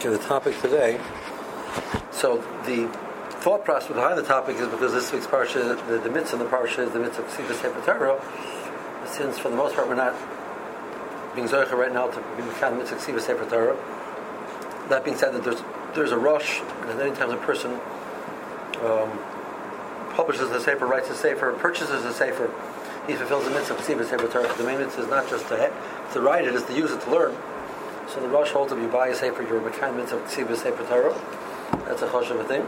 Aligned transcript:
Okay, 0.00 0.08
the 0.08 0.16
topic 0.16 0.58
today. 0.62 0.98
So 2.10 2.38
the 2.64 2.88
thought 3.42 3.66
process 3.66 3.92
behind 3.92 4.16
the 4.16 4.22
topic 4.22 4.56
is 4.56 4.66
because 4.68 4.94
this 4.94 5.12
week's 5.12 5.26
parsha, 5.26 5.76
the, 5.88 5.98
the 5.98 6.08
mitzvah 6.08 6.38
in 6.38 6.42
the 6.42 6.48
parsha 6.48 6.86
is 6.86 6.92
the 6.92 6.98
mitzvah 6.98 7.22
of 7.22 7.28
Ksivas 7.28 7.84
Torah. 7.84 8.18
Since 9.04 9.38
for 9.38 9.50
the 9.50 9.56
most 9.56 9.76
part 9.76 9.88
we're 9.88 9.96
not 9.96 10.16
being 11.34 11.46
zoicha 11.46 11.72
right 11.72 11.92
now 11.92 12.06
to 12.06 12.16
be 12.16 12.40
the 12.40 12.70
mitzvah 12.78 12.96
of 12.96 13.02
Ksivas 13.02 13.50
Torah. 13.50 13.76
That 14.88 15.04
being 15.04 15.18
said, 15.18 15.34
that 15.34 15.44
there's 15.44 15.62
there's 15.94 16.12
a 16.12 16.18
Rosh, 16.18 16.62
and 16.86 16.98
anytime 16.98 17.30
a 17.30 17.36
person 17.36 17.72
um, 18.80 19.18
publishes 20.14 20.50
a 20.50 20.62
sefer, 20.62 20.86
writes 20.86 21.10
a 21.10 21.14
sefer, 21.14 21.52
purchases 21.52 22.06
a 22.06 22.14
sefer, 22.14 22.50
he 23.06 23.12
fulfills 23.16 23.44
the 23.44 23.50
mitzvah 23.50 23.74
of 23.74 23.80
Ksivas 23.80 24.32
Torah. 24.32 24.50
The 24.56 24.64
main 24.64 24.78
mitzvah 24.78 25.02
is 25.02 25.08
not 25.08 25.28
just 25.28 25.46
to, 25.48 25.70
to 26.14 26.20
write 26.22 26.46
it, 26.46 26.54
it's 26.54 26.64
to 26.68 26.74
use 26.74 26.90
it 26.90 27.02
to 27.02 27.10
learn. 27.10 27.36
So 28.12 28.20
the 28.20 28.28
Rosh 28.28 28.50
holds 28.50 28.72
if 28.72 28.78
you 28.78 28.88
buy 28.88 29.08
a 29.08 29.14
sefer, 29.14 29.42
you're 29.42 29.66
a 29.66 29.70
kind 29.70 29.98
of 30.00 30.08
ksiva 30.08 30.56
sefer 30.56 30.84
Torah. 30.84 31.14
That's 31.86 32.02
a 32.02 32.08
choshev 32.08 32.46
thing. 32.48 32.66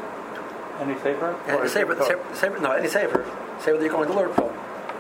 Any 0.79 0.95
sefer? 1.01 1.37
Any 1.49 1.69
sefer, 1.69 1.97
sefer, 2.03 2.35
sefer, 2.35 2.59
no, 2.61 2.73
any 2.73 2.89
sefer. 2.89 3.25
Sefer 3.59 3.77
that 3.77 3.85
you're 3.85 3.93
going 3.93 4.09
to 4.09 4.15
learn 4.15 4.33
from. 4.33 4.51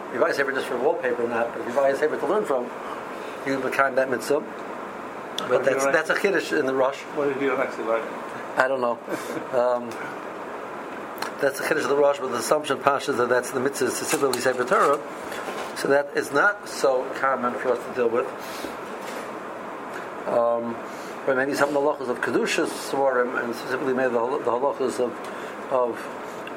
If 0.09 0.15
you 0.15 0.21
buy 0.21 0.31
a 0.31 0.35
sefer 0.35 0.53
just 0.53 0.67
for 0.67 0.79
wallpaper, 0.79 1.29
not. 1.29 1.53
But 1.53 1.61
if 1.63 1.69
you 1.69 1.75
buy 1.75 1.91
a 1.91 1.97
sefer 1.97 2.19
to 2.19 2.27
learn 2.27 2.45
from, 2.45 2.69
you 3.47 3.59
become 3.61 3.95
that 3.95 4.11
mitzvah. 4.11 4.41
But 5.49 5.65
that's 5.65 5.85
that's 5.87 6.11
a 6.11 6.15
chiddush 6.15 6.59
in 6.59 6.67
the 6.67 6.75
Rosh. 6.75 6.99
What 7.15 7.33
did 7.33 7.41
you 7.41 7.57
actually 7.57 7.85
write? 7.85 8.05
I 8.57 8.69
don't 8.69 8.81
know. 8.81 8.99
um, 9.53 9.91
that's 11.41 11.61
the 11.61 11.67
chiddush 11.67 11.85
of 11.85 11.89
the 11.89 11.97
Rosh, 11.97 12.19
but 12.19 12.33
the 12.33 12.39
assumption 12.39 12.79
pasha 12.79 13.13
that 13.13 13.29
that's 13.29 13.53
the 13.53 13.61
mitzvah 13.61 13.93
specifically 13.93 14.41
sefer 14.41 14.65
Torah. 14.65 15.01
So 15.77 15.89
that 15.89 16.11
is 16.17 16.33
not 16.33 16.69
so 16.69 17.09
common 17.15 17.55
for 17.55 17.73
us 17.73 17.87
to 17.87 17.95
deal 17.95 18.09
with. 18.09 18.27
Um, 20.27 20.77
or 21.27 21.35
maybe 21.35 21.55
some 21.55 21.69
of 21.69 21.75
the 21.75 21.81
halachas 21.81 22.09
of 22.09 22.21
kedushas 22.21 22.69
svarim, 22.69 23.43
and 23.43 23.55
specifically 23.55 23.95
maybe 23.95 24.13
the, 24.13 24.21
the 24.39 24.51
halachas 24.51 24.99
of 24.99 25.13
of 25.73 25.99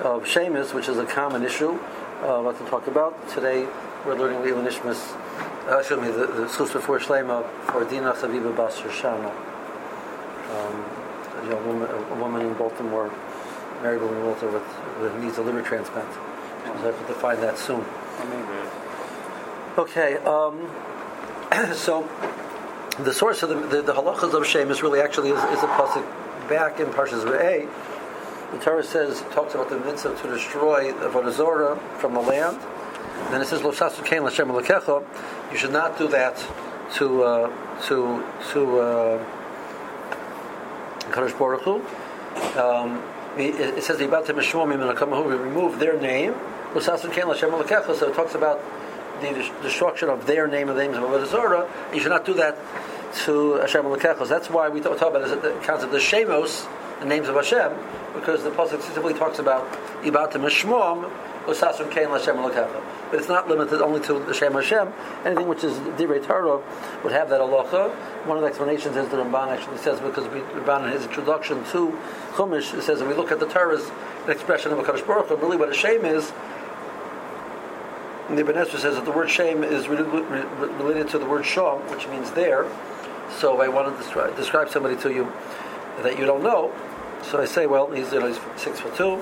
of 0.03 0.23
shemis, 0.23 0.73
which 0.73 0.89
is 0.89 0.97
a 0.97 1.05
common 1.05 1.44
issue. 1.44 1.80
Uh, 2.21 2.41
what 2.41 2.58
to 2.58 2.66
talk 2.66 2.88
about 2.88 3.30
today? 3.30 3.67
We're 4.05 4.16
learning 4.16 4.41
the 4.41 4.69
Nishmas. 4.69 5.16
Uh, 5.67 5.80
excuse 5.80 5.99
me, 5.99 6.11
the, 6.11 6.27
the 6.27 6.49
Sus 6.49 6.71
before 6.71 6.99
Shlema 6.99 7.49
for 7.71 7.83
Dina 7.86 8.13
Chaviva 8.13 8.55
Bas 8.55 8.80
Shoshana. 8.80 9.33
Um, 10.52 10.86
a, 11.52 11.55
woman, 11.67 11.89
a 11.89 12.16
woman 12.16 12.41
in 12.45 12.53
Baltimore, 12.53 13.11
married 13.81 14.02
woman 14.02 14.17
in 14.17 14.25
Walter 14.25 14.49
with, 14.49 14.63
with 15.02 15.16
needs 15.23 15.38
a 15.38 15.41
liver 15.41 15.61
transplant. 15.61 16.11
So 16.13 16.71
I 16.71 16.77
have 16.77 17.08
to 17.08 17.13
find 17.16 17.41
that 17.41 17.58
soon. 17.58 17.83
Okay, 19.77 20.17
um, 20.17 20.69
so 21.75 22.08
the 22.99 23.13
source 23.13 23.43
of 23.43 23.49
the, 23.49 23.55
the, 23.55 23.81
the 23.81 23.93
halachas 23.93 24.33
of 24.33 24.45
Shem 24.45 24.71
is 24.71 24.81
really 24.81 25.01
actually 25.01 25.29
is, 25.29 25.43
is 25.43 25.63
a 25.63 25.67
pasuk 25.67 26.05
back 26.47 26.79
in 26.79 26.88
Parshas 26.88 27.25
Re'eh. 27.25 27.69
The 28.52 28.59
Torah 28.59 28.83
says 28.83 29.21
talks 29.31 29.53
about 29.53 29.69
the 29.69 29.79
mitzvah 29.79 30.15
to 30.15 30.27
destroy 30.29 30.93
the 30.93 31.09
Avodah 31.09 31.31
Zorah 31.31 31.79
from 31.97 32.13
the 32.13 32.21
land. 32.21 32.57
Then 33.31 33.41
it 33.41 33.47
says. 33.47 33.61
You 35.52 35.57
should 35.57 35.71
not 35.71 35.97
do 35.97 36.07
that 36.09 36.47
to 36.95 37.23
uh, 37.23 37.81
to 37.87 38.23
to 38.52 38.79
uh, 38.79 39.25
Kadosh. 41.11 41.35
Um, 42.57 43.03
it, 43.37 43.83
says 43.83 43.97
the 43.97 44.05
Ibatim 44.05 44.35
Mishmomim 44.35 44.81
and 44.81 45.41
remove 45.41 45.80
their 45.80 45.99
name. 45.99 46.33
Lo 46.73 46.81
shasu 46.81 47.11
kein 47.11 47.27
l'Shem 47.27 47.53
l'kecha. 47.53 47.95
So 47.95 48.09
it 48.09 48.15
talks 48.15 48.35
about 48.35 48.61
the 49.21 49.52
destruction 49.61 50.09
of 50.09 50.25
their 50.25 50.47
name 50.47 50.69
and 50.69 50.77
the 50.77 50.83
names 50.83 50.97
of 50.97 51.03
Avodah 51.03 51.27
Zorah, 51.27 51.69
you 51.94 51.99
should 51.99 52.11
not 52.11 52.25
do 52.25 52.33
that 52.35 52.58
to 53.23 53.53
Hashem 53.55 53.85
Lekechos. 53.85 54.27
That's 54.27 54.49
why 54.49 54.69
we 54.69 54.81
talk 54.81 54.99
about 55.02 55.41
the 55.41 55.52
concept 55.63 55.83
of 55.83 55.91
the 55.91 55.99
Shemos, 55.99 56.67
the 56.99 57.05
names 57.05 57.27
of 57.27 57.36
Hashem, 57.36 57.71
because 58.13 58.43
the 58.43 58.52
pasuk 58.52 58.81
specifically 58.81 59.13
talks 59.13 59.39
about 59.39 59.71
Ibatim 60.03 60.41
Mishmom, 60.41 61.11
Usasum 61.45 61.91
Kain 61.91 62.09
Hashem 62.09 62.36
Lekecha. 62.36 62.83
But 63.09 63.19
it's 63.19 63.30
not 63.30 63.47
limited 63.47 63.81
only 63.81 64.02
to 64.02 64.20
the 64.20 64.33
Shem 64.33 64.53
Hashem. 64.53 64.92
Anything 65.23 65.47
which 65.47 65.64
is 65.64 65.77
Divrei 65.97 66.26
Torah 66.26 66.61
would 67.03 67.14
have 67.14 67.30
that 67.30 67.39
halacha. 67.39 67.93
One 68.26 68.37
of 68.37 68.42
the 68.42 68.49
explanations 68.49 68.97
is 68.97 69.08
the 69.09 69.17
Ramban 69.17 69.49
actually 69.49 69.77
says 69.77 69.99
because 69.99 70.27
we, 70.30 70.39
Ramban 70.39 70.87
in 70.87 70.92
his 70.93 71.05
introduction 71.05 71.64
to 71.65 71.97
Chumash 72.33 72.73
it 72.73 72.82
says 72.82 72.99
that 72.99 73.08
we 73.08 73.14
look 73.14 73.32
at 73.32 73.39
the 73.39 73.47
Torah 73.47 73.77
as 73.77 73.89
an 74.26 74.32
expression 74.32 74.71
of 74.71 74.80
a 74.80 74.83
Kadosh 74.83 75.05
Baruch 75.05 75.27
Hu. 75.27 75.36
Really, 75.36 75.58
what 75.58 75.70
a 75.70 75.73
shame 75.73 76.03
is 76.03 76.32
and 78.27 78.37
the 78.37 78.41
Ibn 78.41 78.65
says 78.65 78.95
that 78.95 79.05
the 79.05 79.11
word 79.11 79.30
shame 79.30 79.63
is 79.63 79.87
related 79.87 81.09
to 81.09 81.19
the 81.19 81.25
word 81.25 81.43
shom, 81.43 81.89
which 81.91 82.08
means 82.08 82.31
there. 82.31 82.65
So 83.39 83.53
if 83.53 83.59
I 83.59 83.67
want 83.67 83.95
to 83.95 84.03
describe, 84.03 84.36
describe 84.36 84.69
somebody 84.69 84.95
to 84.97 85.11
you 85.11 85.31
that 86.02 86.17
you 86.17 86.25
don't 86.25 86.43
know. 86.43 86.73
So 87.23 87.41
I 87.41 87.45
say, 87.45 87.65
well, 87.65 87.89
he's, 87.91 88.11
you 88.11 88.19
know, 88.19 88.27
he's 88.27 88.39
six 88.55 88.80
foot 88.80 88.95
two, 88.95 89.21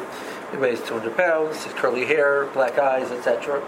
he 0.52 0.58
weighs 0.58 0.82
200 0.82 1.16
pounds, 1.16 1.64
he's 1.64 1.74
curly 1.74 2.06
hair, 2.06 2.46
black 2.48 2.78
eyes, 2.78 3.12
etc. 3.12 3.62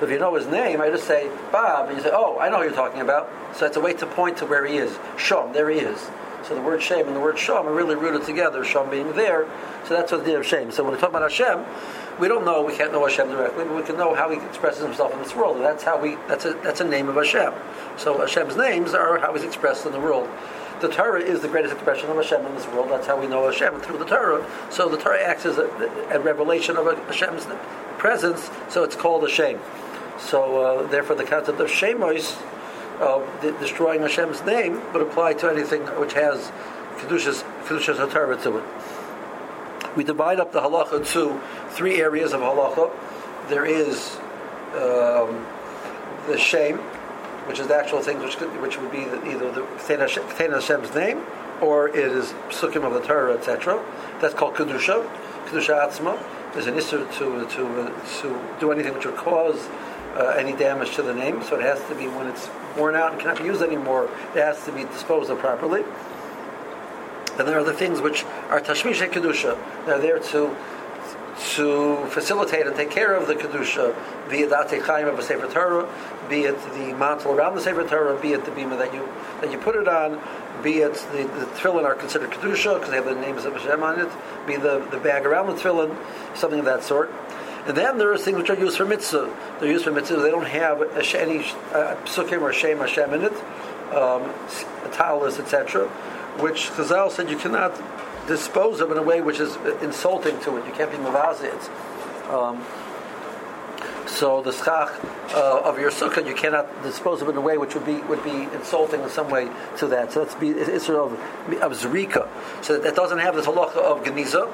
If 0.00 0.10
you 0.10 0.18
know 0.18 0.34
his 0.34 0.46
name, 0.46 0.80
I 0.80 0.88
just 0.88 1.04
say 1.04 1.30
Bob, 1.52 1.88
and 1.88 1.96
you 1.96 2.02
say, 2.02 2.10
oh, 2.12 2.38
I 2.38 2.48
know 2.48 2.58
who 2.58 2.64
you're 2.64 2.72
talking 2.72 3.00
about. 3.00 3.30
So 3.54 3.66
it's 3.66 3.76
a 3.76 3.80
way 3.80 3.92
to 3.94 4.06
point 4.06 4.38
to 4.38 4.46
where 4.46 4.66
he 4.66 4.76
is. 4.76 4.92
Shom, 5.16 5.52
there 5.52 5.70
he 5.70 5.78
is. 5.78 6.10
So 6.44 6.54
the 6.54 6.60
word 6.60 6.82
shame 6.82 7.06
and 7.06 7.16
the 7.16 7.20
word 7.20 7.36
shom 7.36 7.64
are 7.64 7.72
really 7.72 7.94
rooted 7.94 8.24
together, 8.24 8.64
shom 8.64 8.90
being 8.90 9.12
there. 9.12 9.48
So 9.86 9.94
that's 9.94 10.12
what 10.12 10.24
the 10.24 10.30
name 10.30 10.40
of 10.40 10.46
shame. 10.46 10.70
So 10.70 10.82
when 10.84 10.94
we 10.94 10.98
talk 10.98 11.10
about 11.10 11.22
Hashem, 11.22 11.64
we 12.20 12.28
don't 12.28 12.44
know, 12.44 12.62
we 12.62 12.74
can't 12.74 12.92
know 12.92 13.06
Hashem 13.06 13.28
directly, 13.28 13.64
but 13.64 13.74
we 13.74 13.82
can 13.82 13.96
know 13.96 14.14
how 14.14 14.30
he 14.30 14.36
expresses 14.36 14.82
himself 14.82 15.12
in 15.12 15.18
this 15.18 15.34
world. 15.34 15.56
And 15.56 15.64
that's 15.64 15.82
how 15.82 16.00
we, 16.00 16.16
that's 16.28 16.44
a, 16.44 16.54
that's 16.62 16.80
a 16.80 16.84
name 16.84 17.08
of 17.08 17.16
Hashem. 17.16 17.52
So 17.96 18.18
Hashem's 18.18 18.56
names 18.56 18.94
are 18.94 19.18
how 19.18 19.32
he's 19.34 19.44
expressed 19.44 19.86
in 19.86 19.92
the 19.92 20.00
world. 20.00 20.28
The 20.80 20.88
Torah 20.88 21.20
is 21.20 21.40
the 21.40 21.48
greatest 21.48 21.74
expression 21.74 22.10
of 22.10 22.16
Hashem 22.16 22.44
in 22.44 22.54
this 22.54 22.66
world. 22.66 22.90
That's 22.90 23.06
how 23.06 23.20
we 23.20 23.28
know 23.28 23.50
Hashem 23.50 23.80
through 23.80 23.98
the 23.98 24.04
Torah. 24.04 24.44
So 24.70 24.88
the 24.88 24.96
Torah 24.96 25.22
acts 25.22 25.46
as 25.46 25.58
a, 25.58 25.66
a 26.10 26.18
revelation 26.18 26.76
of 26.76 26.86
Hashem's 27.06 27.46
presence. 27.98 28.50
So 28.68 28.82
it's 28.82 28.96
called 28.96 29.24
a 29.24 29.28
shame. 29.28 29.60
So 30.18 30.60
uh, 30.60 30.86
therefore, 30.88 31.16
the 31.16 31.24
concept 31.24 31.60
of 31.60 31.68
shemos, 31.68 32.36
of 33.02 33.28
destroying 33.60 34.00
Hashem's 34.00 34.42
name, 34.44 34.80
would 34.92 35.02
apply 35.02 35.34
to 35.34 35.50
anything 35.50 35.82
which 35.98 36.14
has 36.14 36.50
kedushas 36.96 37.42
kedushas 37.66 38.10
Torah 38.10 38.36
to 38.36 38.58
it 38.58 38.64
we 39.96 40.04
divide 40.04 40.40
up 40.40 40.52
the 40.52 40.60
halacha 40.60 41.06
to 41.12 41.40
three 41.70 42.00
areas 42.00 42.32
of 42.32 42.40
halacha. 42.40 42.90
There 43.48 43.64
is 43.64 44.16
um, 44.74 45.46
the 46.26 46.38
shame, 46.38 46.78
which 47.46 47.58
is 47.58 47.66
the 47.66 47.76
actual 47.76 48.00
thing 48.00 48.18
which, 48.20 48.34
which 48.36 48.78
would 48.78 48.90
be 48.90 49.04
the, 49.04 49.24
either 49.26 49.50
the 49.52 49.62
Kethen 49.62 50.52
Hashem's 50.52 50.94
name 50.94 51.22
or 51.60 51.88
it 51.88 51.96
is 51.96 52.32
sukkim 52.48 52.84
of 52.84 52.92
the 52.94 53.00
Torah, 53.00 53.34
etc. 53.34 53.82
That's 54.20 54.34
called 54.34 54.54
kedusha, 54.54 55.08
kedusha 55.46 55.88
atzma. 55.88 56.20
There's 56.54 56.66
an 56.66 56.76
issue 56.76 57.06
to 57.06 57.46
to 57.46 57.94
to 58.20 58.56
do 58.60 58.72
anything 58.72 58.94
which 58.94 59.06
would 59.06 59.16
cause 59.16 59.68
uh, 60.14 60.34
any 60.38 60.52
damage 60.52 60.94
to 60.96 61.02
the 61.02 61.14
name, 61.14 61.42
so 61.42 61.56
it 61.56 61.62
has 61.62 61.82
to 61.88 61.94
be 61.94 62.08
when 62.08 62.26
it's 62.26 62.48
worn 62.76 62.94
out 62.94 63.12
and 63.12 63.20
cannot 63.20 63.38
be 63.38 63.44
used 63.44 63.62
anymore. 63.62 64.04
It 64.34 64.40
has 64.40 64.64
to 64.64 64.72
be 64.72 64.84
disposed 64.84 65.30
of 65.30 65.38
properly. 65.38 65.84
And 67.38 67.48
there 67.48 67.58
are 67.58 67.64
the 67.64 67.72
things 67.72 68.00
which 68.00 68.24
are 68.50 68.60
tashmish 68.60 69.00
kedusha. 69.08 69.58
They're 69.86 69.98
there 69.98 70.18
to 70.18 70.56
to 71.54 72.06
facilitate 72.08 72.66
and 72.66 72.76
take 72.76 72.90
care 72.90 73.14
of 73.14 73.26
the 73.26 73.34
kedusha, 73.34 73.96
be 74.28 74.40
it 74.40 74.50
the 74.50 74.80
chaim 74.84 75.08
of 75.08 75.18
a 75.18 75.22
sefer 75.22 75.48
Torah, 75.48 75.88
be 76.28 76.42
it 76.42 76.60
the 76.74 76.94
mantle 76.94 77.32
around 77.32 77.54
the 77.54 77.60
sefer 77.60 77.86
Torah, 77.88 78.20
be 78.20 78.32
it 78.32 78.44
the 78.44 78.50
bima 78.50 78.76
that 78.78 78.92
you 78.92 79.08
that 79.40 79.50
you 79.50 79.58
put 79.58 79.74
it 79.74 79.88
on, 79.88 80.20
be 80.62 80.78
it 80.78 80.94
the, 81.12 81.24
the 81.24 81.46
tefillin 81.56 81.84
are 81.84 81.94
considered 81.94 82.30
kedusha 82.30 82.74
because 82.74 82.90
they 82.90 82.96
have 82.96 83.06
the 83.06 83.14
names 83.14 83.44
of 83.44 83.54
Hashem 83.54 83.82
on 83.82 83.98
it, 83.98 84.08
be 84.46 84.56
the, 84.56 84.86
the 84.90 84.98
bag 84.98 85.24
around 85.24 85.46
the 85.46 85.54
tefillin, 85.54 85.96
something 86.36 86.58
of 86.58 86.66
that 86.66 86.84
sort. 86.84 87.10
And 87.66 87.76
then 87.76 87.98
there 87.98 88.12
are 88.12 88.18
things 88.18 88.38
which 88.38 88.50
are 88.50 88.58
used 88.58 88.76
for 88.76 88.84
mitzvah. 88.84 89.32
They're 89.60 89.70
used 89.70 89.84
for 89.84 89.92
mitzvah. 89.92 90.16
They 90.16 90.30
don't 90.30 90.46
have 90.46 90.80
a, 90.80 91.20
any 91.20 91.44
uh, 91.72 91.96
or 92.40 92.52
shem 92.52 92.78
Hashem 92.78 93.14
in 93.14 93.22
it, 93.22 93.32
um, 93.94 94.32
talis, 94.92 95.38
etc 95.38 95.88
which 96.38 96.70
Chazal 96.70 97.10
said 97.10 97.28
you 97.28 97.36
cannot 97.36 97.72
dispose 98.26 98.80
of 98.80 98.90
in 98.90 98.98
a 98.98 99.02
way 99.02 99.20
which 99.20 99.40
is 99.40 99.56
insulting 99.82 100.38
to 100.40 100.56
it. 100.56 100.66
You 100.66 100.72
can't 100.72 100.90
be 100.90 100.96
mavazit. 100.98 101.68
Um, 102.32 102.64
so 104.06 104.42
the 104.42 104.52
schach 104.52 104.92
uh, 105.34 105.62
of 105.64 105.78
your 105.78 105.90
sukkah 105.90 106.26
you 106.26 106.34
cannot 106.34 106.82
dispose 106.82 107.22
of 107.22 107.28
it 107.28 107.32
in 107.32 107.36
a 107.38 107.40
way 107.40 107.56
which 107.56 107.74
would 107.74 107.86
be 107.86 107.96
would 108.02 108.22
be 108.24 108.48
insulting 108.54 109.02
in 109.02 109.08
some 109.08 109.30
way 109.30 109.48
to 109.78 109.86
that. 109.88 110.12
So 110.12 110.24
that's 110.24 110.34
be 110.34 110.50
it's 110.50 110.86
sort 110.86 110.98
of 110.98 111.12
of 111.62 111.72
zrika. 111.72 112.28
So 112.62 112.78
that, 112.78 112.94
doesn't 112.94 113.18
have 113.18 113.34
this 113.34 113.46
halacha 113.46 113.76
of 113.76 114.04
geniza. 114.04 114.52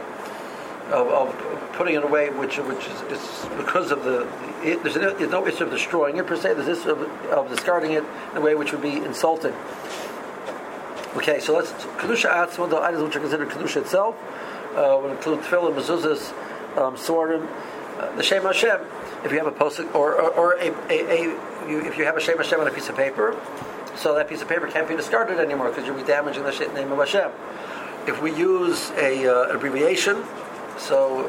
Of, 0.88 1.08
of, 1.08 1.58
putting 1.74 1.94
it 1.94 2.02
away, 2.02 2.30
which 2.30 2.58
which 2.58 2.86
is, 2.86 3.00
is 3.02 3.46
because 3.56 3.92
of 3.92 4.02
the, 4.02 4.22
it, 4.64 4.82
there's, 4.82 4.94
there's, 4.94 5.30
no 5.30 5.46
issue 5.46 5.62
of 5.62 5.70
destroying 5.70 6.16
it 6.16 6.26
per 6.26 6.34
se. 6.34 6.54
There's 6.54 6.66
this 6.66 6.86
of, 6.86 7.02
of 7.30 7.48
discarding 7.48 7.92
it 7.92 8.04
in 8.32 8.38
a 8.38 8.40
way 8.40 8.54
which 8.54 8.72
would 8.72 8.82
be 8.82 8.96
insulting. 8.96 9.54
Okay, 11.16 11.38
so 11.40 11.54
let's 11.54 11.70
kedusha 11.70 12.30
atz. 12.30 12.58
One 12.58 12.70
of 12.70 12.70
the 12.70 12.82
items 12.82 13.02
which 13.04 13.16
are 13.16 13.20
considered 13.20 13.48
kedusha 13.48 13.82
itself, 13.82 14.16
uh, 14.74 14.98
would 15.00 15.12
include 15.12 15.40
tefillin, 15.40 15.74
mezuzahs, 15.74 16.32
um, 16.78 16.96
swardim, 16.96 17.46
uh, 17.98 18.16
the 18.16 18.22
Shem 18.22 18.42
Hashem. 18.42 18.80
If 19.24 19.30
you 19.30 19.38
have 19.38 19.46
a 19.46 19.52
post 19.52 19.80
or 19.94 20.14
or, 20.14 20.30
or 20.30 20.52
a, 20.54 20.70
a, 20.90 21.10
a 21.10 21.68
you, 21.68 21.80
if 21.84 21.96
you 21.96 22.04
have 22.04 22.16
a 22.16 22.20
Shem 22.20 22.38
Hashem 22.38 22.58
on 22.58 22.66
a 22.66 22.72
piece 22.72 22.88
of 22.88 22.96
paper, 22.96 23.38
so 23.96 24.14
that 24.14 24.28
piece 24.28 24.42
of 24.42 24.48
paper 24.48 24.66
can't 24.68 24.88
be 24.88 24.96
discarded 24.96 25.38
anymore 25.38 25.68
because 25.68 25.86
you'll 25.86 25.96
be 25.96 26.02
damaging 26.02 26.44
the 26.44 26.70
name 26.74 26.92
of 26.92 26.98
Hashem. 26.98 27.30
if 28.06 28.22
we 28.22 28.34
use 28.34 28.90
a 28.92 29.26
uh, 29.26 29.54
abbreviation, 29.54 30.24
so 30.78 31.26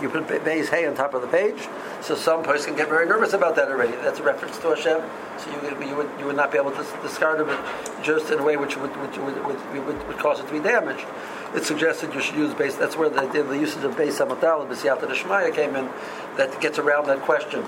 you 0.00 0.08
put 0.08 0.26
Beis 0.26 0.68
Hay 0.70 0.86
on 0.86 0.94
top 0.94 1.14
of 1.14 1.22
the 1.22 1.28
page, 1.28 1.68
so 2.00 2.14
some 2.14 2.42
person 2.42 2.68
can 2.68 2.76
get 2.76 2.88
very 2.88 3.06
nervous 3.06 3.32
about 3.32 3.54
that 3.56 3.68
already. 3.68 3.92
That's 3.92 4.18
a 4.18 4.22
reference 4.22 4.58
to 4.58 4.68
Hashem, 4.68 5.02
so 5.38 5.50
you, 5.50 5.86
you, 5.86 5.96
would, 5.96 6.10
you 6.18 6.26
would 6.26 6.36
not 6.36 6.50
be 6.50 6.58
able 6.58 6.72
to 6.72 6.86
discard 7.02 7.40
it 7.40 7.58
just 8.02 8.30
in 8.30 8.40
a 8.40 8.42
way 8.42 8.56
which 8.56 8.76
would, 8.76 8.94
would, 8.96 9.16
would, 9.16 9.86
would, 9.86 10.08
would 10.08 10.18
cause 10.18 10.40
it 10.40 10.46
to 10.46 10.52
be 10.52 10.60
damaged. 10.60 11.06
It 11.54 11.64
suggested 11.64 12.12
you 12.14 12.20
should 12.20 12.34
use 12.34 12.52
base. 12.54 12.74
That's 12.74 12.96
where 12.96 13.08
the, 13.08 13.26
the 13.26 13.58
usage 13.58 13.84
of 13.84 13.94
Beis 13.94 14.18
Hamatal, 14.18 14.62
and 14.62 14.70
B'siyata 14.70 15.02
Deshmaya 15.02 15.54
came 15.54 15.76
in. 15.76 15.88
That 16.36 16.60
gets 16.60 16.78
around 16.78 17.06
that 17.06 17.20
question. 17.20 17.64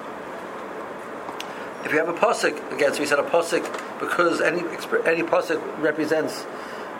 If 1.85 1.93
you 1.93 1.99
have 1.99 2.09
a 2.09 2.15
pasuk, 2.15 2.73
again, 2.73 2.94
so 2.94 3.00
we 3.00 3.06
said 3.06 3.21
a 3.21 3.23
pasuk 3.23 3.62
because 4.00 4.41
any 4.41 4.59
any 5.06 5.23
pasuk 5.23 5.62
represents 5.81 6.44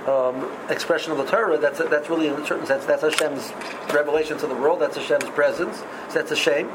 um, 0.07 0.51
expression 0.69 1.13
of 1.13 1.19
the 1.19 1.25
Torah. 1.25 1.59
That's 1.59 1.79
that's 1.79 2.09
really 2.09 2.29
in 2.29 2.35
a 2.35 2.47
certain 2.47 2.67
sense 2.67 2.85
that's 2.85 3.03
Hashem's 3.03 3.53
revelation 3.93 4.39
to 4.39 4.47
the 4.47 4.55
world. 4.55 4.81
That's 4.81 4.97
Hashem's 4.97 5.25
presence. 5.31 5.79
So 6.09 6.15
that's 6.15 6.31
a 6.31 6.37
shame. 6.37 6.71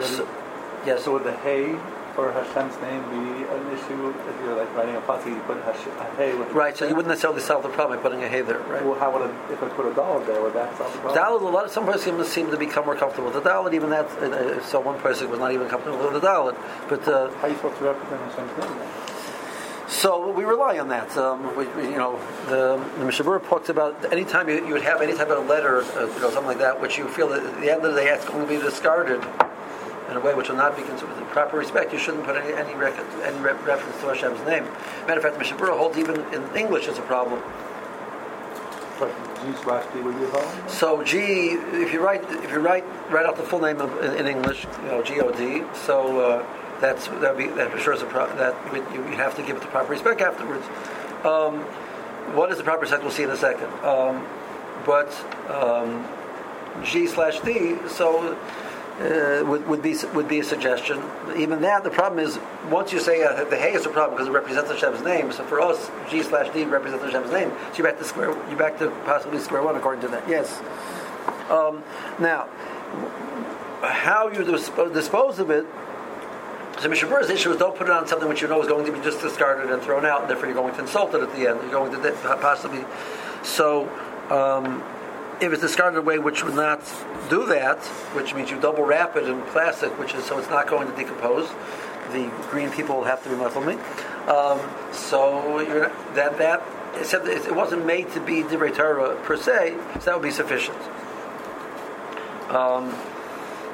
So, 0.00 0.28
yes. 0.86 1.04
So 1.04 1.12
would 1.12 1.24
the 1.24 1.36
hay 1.38 1.78
for 2.18 2.32
Hashem's 2.32 2.74
name 2.82 3.02
be 3.10 3.44
an 3.44 3.70
issue 3.70 4.10
if 4.10 4.40
you're 4.42 4.56
like 4.56 4.74
writing 4.74 4.96
a 4.96 5.00
pasuk, 5.02 5.26
you 5.26 5.40
put 5.42 5.56
a 5.56 6.16
hay 6.16 6.34
with 6.34 6.50
right? 6.50 6.76
So 6.76 6.84
you 6.84 6.96
wouldn't 6.96 7.10
necessarily 7.10 7.40
solve 7.40 7.62
the 7.62 7.68
problem 7.68 7.96
by 7.96 8.02
putting 8.02 8.24
a 8.24 8.28
hay 8.28 8.40
there, 8.40 8.58
right? 8.58 8.84
Well, 8.84 8.98
how 8.98 9.12
would 9.12 9.22
a, 9.22 9.52
if 9.52 9.62
I 9.62 9.68
put 9.68 9.86
a 9.86 9.90
dalet 9.90 10.26
there? 10.26 10.42
Would 10.42 10.54
that 10.54 10.76
solve 10.76 10.92
the 10.92 10.98
problem? 10.98 11.24
Dalet, 11.24 11.40
a 11.40 11.44
lot. 11.44 11.64
Of, 11.66 11.70
some 11.70 11.86
persons 11.86 12.26
seem 12.26 12.50
to 12.50 12.56
become 12.56 12.86
more 12.86 12.96
comfortable 12.96 13.30
with 13.30 13.42
the 13.42 13.48
dalet. 13.48 13.72
Even 13.72 13.90
that, 13.90 14.06
uh, 14.06 14.60
so 14.64 14.80
one 14.80 14.98
person 14.98 15.30
was 15.30 15.38
not 15.38 15.52
even 15.52 15.68
comfortable 15.68 15.98
with 15.98 16.20
the 16.20 16.26
dalet. 16.26 16.56
But 16.88 17.06
uh, 17.06 17.30
how 17.34 17.46
are 17.46 17.50
you 17.50 17.54
supposed 17.54 17.78
to 17.78 17.84
represent 17.84 18.20
Hashem's 18.20 18.58
name? 18.58 18.78
Then? 18.78 19.07
So 19.88 20.30
we 20.30 20.44
rely 20.44 20.78
on 20.78 20.88
that. 20.88 21.16
Um, 21.16 21.56
we, 21.56 21.66
we, 21.68 21.84
you 21.84 21.96
know, 21.96 22.20
the, 22.46 22.76
the 22.98 23.04
Mishnah 23.06 23.24
Berurah 23.24 23.48
talks 23.48 23.70
about 23.70 24.12
anytime 24.12 24.48
you, 24.48 24.66
you 24.66 24.74
would 24.74 24.82
have 24.82 25.00
any 25.00 25.14
type 25.14 25.28
of 25.28 25.46
letter, 25.46 25.82
uh, 25.82 26.06
you 26.06 26.20
know, 26.20 26.30
something 26.30 26.46
like 26.46 26.58
that, 26.58 26.78
which 26.80 26.98
you 26.98 27.08
feel 27.08 27.28
that 27.30 27.42
the 27.60 27.66
letter 27.66 27.92
they 27.94 28.10
ask 28.10 28.20
day 28.20 28.24
it's 28.24 28.28
going 28.28 28.46
to 28.46 28.48
be 28.48 28.60
discarded 28.60 29.24
in 30.10 30.16
a 30.16 30.20
way 30.20 30.34
which 30.34 30.48
will 30.48 30.56
not 30.56 30.76
be 30.76 30.82
considered 30.82 31.16
with 31.16 31.28
proper 31.28 31.56
respect, 31.56 31.92
you 31.92 31.98
shouldn't 31.98 32.24
put 32.24 32.36
any 32.36 32.54
any, 32.54 32.74
rec- 32.74 32.98
any 33.22 33.38
re- 33.38 33.52
reference 33.64 34.00
to 34.00 34.06
Hashem's 34.06 34.40
name. 34.46 34.64
Matter 35.06 35.18
of 35.18 35.22
fact, 35.22 35.34
the 35.34 35.38
Mishnah 35.38 35.56
Berurah 35.56 35.76
holds 35.76 35.98
even 35.98 36.20
in 36.32 36.56
English 36.56 36.88
it's 36.88 36.98
a 36.98 37.02
problem. 37.02 37.42
G 38.98 39.54
slash 39.62 39.84
D 39.92 40.00
would 40.00 40.18
be 40.18 40.24
a 40.24 40.28
problem. 40.28 40.68
So 40.68 41.04
G, 41.04 41.18
if 41.84 41.92
you 41.92 42.00
write 42.00 42.24
if 42.44 42.50
you 42.50 42.58
write 42.58 42.84
write 43.10 43.26
out 43.26 43.36
the 43.36 43.44
full 43.44 43.60
name 43.60 43.80
of, 43.80 44.02
in, 44.02 44.14
in, 44.14 44.26
English, 44.26 44.66
you 44.82 44.88
know 44.88 45.02
G 45.02 45.20
O 45.20 45.30
D. 45.30 45.62
So 45.74 46.20
uh, 46.20 46.46
that's 46.80 47.08
that 47.08 47.36
be 47.36 47.46
that 47.48 47.74
assures 47.74 48.02
a 48.02 48.06
pro- 48.06 48.34
that 48.36 48.54
you, 48.74 48.82
you, 48.94 49.16
have 49.16 49.36
to 49.36 49.42
give 49.42 49.56
it 49.56 49.62
the 49.62 49.68
proper 49.68 49.92
respect 49.92 50.20
afterwards. 50.20 50.64
Um, 51.24 51.60
what 52.34 52.50
is 52.50 52.58
the 52.58 52.64
proper 52.64 52.82
respect? 52.82 53.02
We'll 53.02 53.12
see 53.12 53.24
in 53.24 53.30
a 53.30 53.36
second. 53.36 53.72
Um, 53.84 54.26
but 54.84 55.12
um, 55.50 56.06
G 56.84 57.06
slash 57.06 57.40
D. 57.40 57.76
So 57.88 58.36
uh, 59.00 59.44
would, 59.46 59.66
would, 59.68 59.82
be 59.82 59.96
would 60.14 60.28
be 60.28 60.40
a 60.40 60.44
suggestion. 60.44 61.02
Even 61.36 61.60
that, 61.62 61.84
the 61.84 61.90
problem 61.90 62.24
is 62.24 62.38
once 62.70 62.92
you 62.92 62.98
say 62.98 63.22
uh, 63.22 63.44
the 63.44 63.56
hay 63.56 63.72
is 63.72 63.86
a 63.86 63.90
problem 63.90 64.16
because 64.16 64.28
it 64.28 64.32
represents 64.32 64.70
Hashem's 64.70 65.02
name. 65.02 65.30
So 65.32 65.44
for 65.44 65.60
us, 65.60 65.90
G 66.10 66.22
slash 66.22 66.52
D 66.52 66.64
represents 66.64 67.04
Hashem's 67.04 67.30
name. 67.30 67.50
So 67.70 67.78
you're 67.78 67.86
back 67.86 67.98
to 67.98 68.04
square. 68.04 68.30
You're 68.48 68.58
back 68.58 68.78
to 68.78 68.90
possibly 69.04 69.38
square 69.38 69.62
one 69.62 69.76
according 69.76 70.02
to 70.02 70.08
that. 70.08 70.28
Yes. 70.28 70.60
Um, 71.50 71.82
now, 72.18 72.48
how 73.82 74.30
you 74.32 74.44
dispose 74.44 75.38
of 75.38 75.50
it. 75.50 75.66
So 76.80 76.88
Mishnah 76.88 77.08
Berurah's 77.08 77.30
issue 77.30 77.50
is 77.50 77.56
don't 77.56 77.76
put 77.76 77.88
it 77.88 77.92
on 77.92 78.06
something 78.06 78.28
which 78.28 78.40
you 78.40 78.48
know 78.48 78.60
is 78.62 78.68
going 78.68 78.86
to 78.86 78.92
be 78.92 79.00
just 79.00 79.20
discarded 79.20 79.70
and 79.70 79.82
thrown 79.82 80.06
out, 80.06 80.22
and 80.22 80.30
therefore 80.30 80.46
you're 80.46 80.54
going 80.54 80.74
to 80.74 80.80
insult 80.80 81.14
it 81.14 81.22
at 81.22 81.30
the 81.34 81.48
end. 81.48 81.60
You're 81.62 81.70
going 81.70 81.92
to 81.92 82.38
possibly. 82.40 82.84
So. 83.42 83.88
Um, 84.30 84.82
if 85.40 85.52
it's 85.52 85.62
discarded 85.62 85.98
in 85.98 86.04
a 86.04 86.06
way 86.06 86.18
which 86.18 86.42
would 86.44 86.54
not 86.54 86.80
do 87.30 87.46
that, 87.46 87.78
which 88.14 88.34
means 88.34 88.50
you 88.50 88.60
double 88.60 88.84
wrap 88.84 89.16
it 89.16 89.24
in 89.28 89.40
plastic, 89.42 89.96
which 89.98 90.14
is 90.14 90.24
so 90.24 90.38
it's 90.38 90.50
not 90.50 90.66
going 90.66 90.88
to 90.90 90.96
decompose, 90.96 91.48
the 92.12 92.30
green 92.50 92.70
people 92.70 93.04
have 93.04 93.22
to 93.22 93.30
remodel 93.30 93.62
me. 93.62 93.74
Um, 94.26 94.60
so 94.92 95.64
that 96.14 96.38
that 96.38 96.62
that 96.94 97.26
it 97.26 97.54
wasn't 97.54 97.86
made 97.86 98.10
to 98.12 98.20
be 98.20 98.42
divrei 98.42 99.22
per 99.22 99.36
se, 99.36 99.76
so 99.94 100.00
that 100.00 100.14
would 100.14 100.22
be 100.22 100.30
sufficient. 100.30 100.78
Um, 102.50 102.94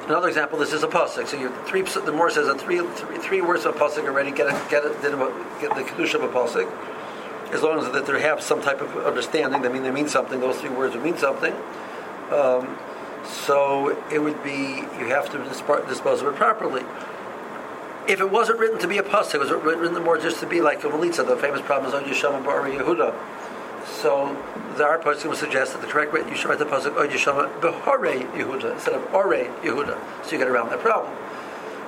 another 0.05 0.27
example, 0.27 0.59
this 0.59 0.73
is 0.73 0.83
a 0.83 0.87
pasuk. 0.87 1.27
So 1.27 1.37
you 1.37 1.53
three. 1.65 1.81
The 1.81 2.11
more 2.11 2.29
says 2.29 2.47
that 2.47 2.59
three, 2.59 2.79
three, 2.79 3.17
three 3.17 3.41
words 3.41 3.65
of 3.65 3.75
a 3.75 3.79
pasuk 3.79 4.05
already 4.05 4.31
get 4.31 4.47
a, 4.47 4.69
get 4.69 4.85
a, 4.85 4.89
get 5.59 5.75
the 5.75 5.83
kedusha 5.83 6.15
of 6.15 6.23
a 6.23 6.29
pasuk 6.29 6.71
as 7.51 7.63
long 7.63 7.79
as 7.79 7.91
that 7.91 8.05
they 8.05 8.21
have 8.21 8.41
some 8.41 8.61
type 8.61 8.81
of 8.81 8.95
understanding, 9.05 9.61
they 9.61 9.69
mean 9.69 9.83
they 9.83 9.91
mean 9.91 10.07
something. 10.07 10.39
Those 10.39 10.59
three 10.59 10.69
words 10.69 10.95
would 10.95 11.03
mean 11.03 11.17
something. 11.17 11.53
Um, 12.31 12.77
so 13.23 13.97
it 14.11 14.19
would 14.19 14.43
be 14.43 14.83
you 14.99 15.07
have 15.07 15.31
to 15.31 15.37
dispose 15.87 16.21
of 16.21 16.27
it 16.27 16.35
properly. 16.35 16.83
If 18.07 18.19
it 18.19 18.29
wasn't 18.29 18.59
written 18.59 18.79
to 18.79 18.87
be 18.87 18.99
a 18.99 19.03
pasuk, 19.03 19.35
it 19.35 19.39
was 19.39 19.51
written 19.51 19.93
the 19.93 19.99
more 19.99 20.17
just 20.17 20.39
to 20.41 20.47
be 20.47 20.61
like 20.61 20.83
a 20.83 20.87
melitza, 20.87 21.25
the 21.25 21.37
famous 21.37 21.61
problem 21.61 21.89
is 21.89 21.95
on 21.95 22.03
Yeshama 22.03 22.43
Bar 22.43 22.69
Yehuda. 22.69 23.15
So 24.05 24.37
the 24.77 24.83
our 24.83 24.99
person 24.99 25.29
would 25.31 25.39
suggest 25.39 25.73
that 25.73 25.81
the 25.81 25.87
correct 25.87 26.13
way 26.13 26.19
you 26.29 26.35
should 26.35 26.47
write 26.47 26.59
the 26.59 26.65
pasuk 26.65 26.95
on 26.95 27.09
Yeshama 27.09 27.49
Behore 27.59 28.21
Yehuda 28.33 28.73
instead 28.73 28.93
of 28.93 29.11
Ore 29.11 29.49
Yehuda, 29.63 29.97
so 30.23 30.31
you 30.31 30.37
get 30.37 30.47
around 30.47 30.69
that 30.69 30.81
problem. 30.81 31.11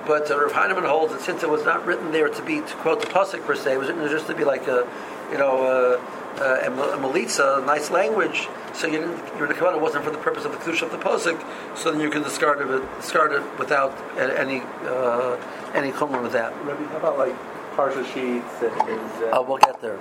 But 0.04 0.28
uh, 0.28 0.36
Rav 0.36 0.50
Heinemann 0.50 0.82
holds 0.82 1.12
that 1.12 1.22
since 1.22 1.44
it 1.44 1.48
was 1.48 1.64
not 1.64 1.86
written 1.86 2.10
there 2.10 2.28
to 2.28 2.42
be 2.42 2.56
to 2.56 2.74
quote 2.82 3.00
the 3.00 3.06
pasuk 3.06 3.44
per 3.44 3.54
se, 3.54 3.74
it 3.74 3.78
was 3.78 3.86
written 3.86 4.02
there 4.02 4.10
just 4.10 4.26
to 4.26 4.34
be 4.34 4.42
like 4.42 4.66
a 4.66 4.84
you 5.30 5.38
know, 5.38 5.62
uh, 5.62 6.42
uh, 6.42 6.66
a 6.66 6.98
melitza, 6.98 7.64
nice 7.64 7.88
language. 7.92 8.48
So 8.74 8.88
you 8.88 8.98
didn't, 8.98 9.38
your 9.38 9.46
nekavana 9.46 9.80
wasn't 9.80 10.04
for 10.04 10.10
the 10.10 10.18
purpose 10.18 10.44
of 10.44 10.50
the 10.50 10.58
kedusha 10.58 10.82
of 10.82 10.90
the 10.90 10.98
posik. 10.98 11.38
So 11.76 11.92
then 11.92 12.00
you 12.00 12.10
can 12.10 12.24
discard 12.24 12.60
it, 12.60 12.96
discard 12.96 13.30
it 13.30 13.58
without 13.60 13.96
any 14.18 14.62
uh, 14.86 15.36
any 15.72 15.92
chumrah 15.92 16.20
with 16.20 16.32
that. 16.32 16.52
Rabbi, 16.64 16.82
how 16.82 16.96
about 16.96 17.16
like 17.16 17.36
parsha 17.76 18.04
sheets 18.12 18.60
and? 18.60 19.32
Uh, 19.32 19.44
we'll 19.46 19.58
get 19.58 19.80
there. 19.80 20.00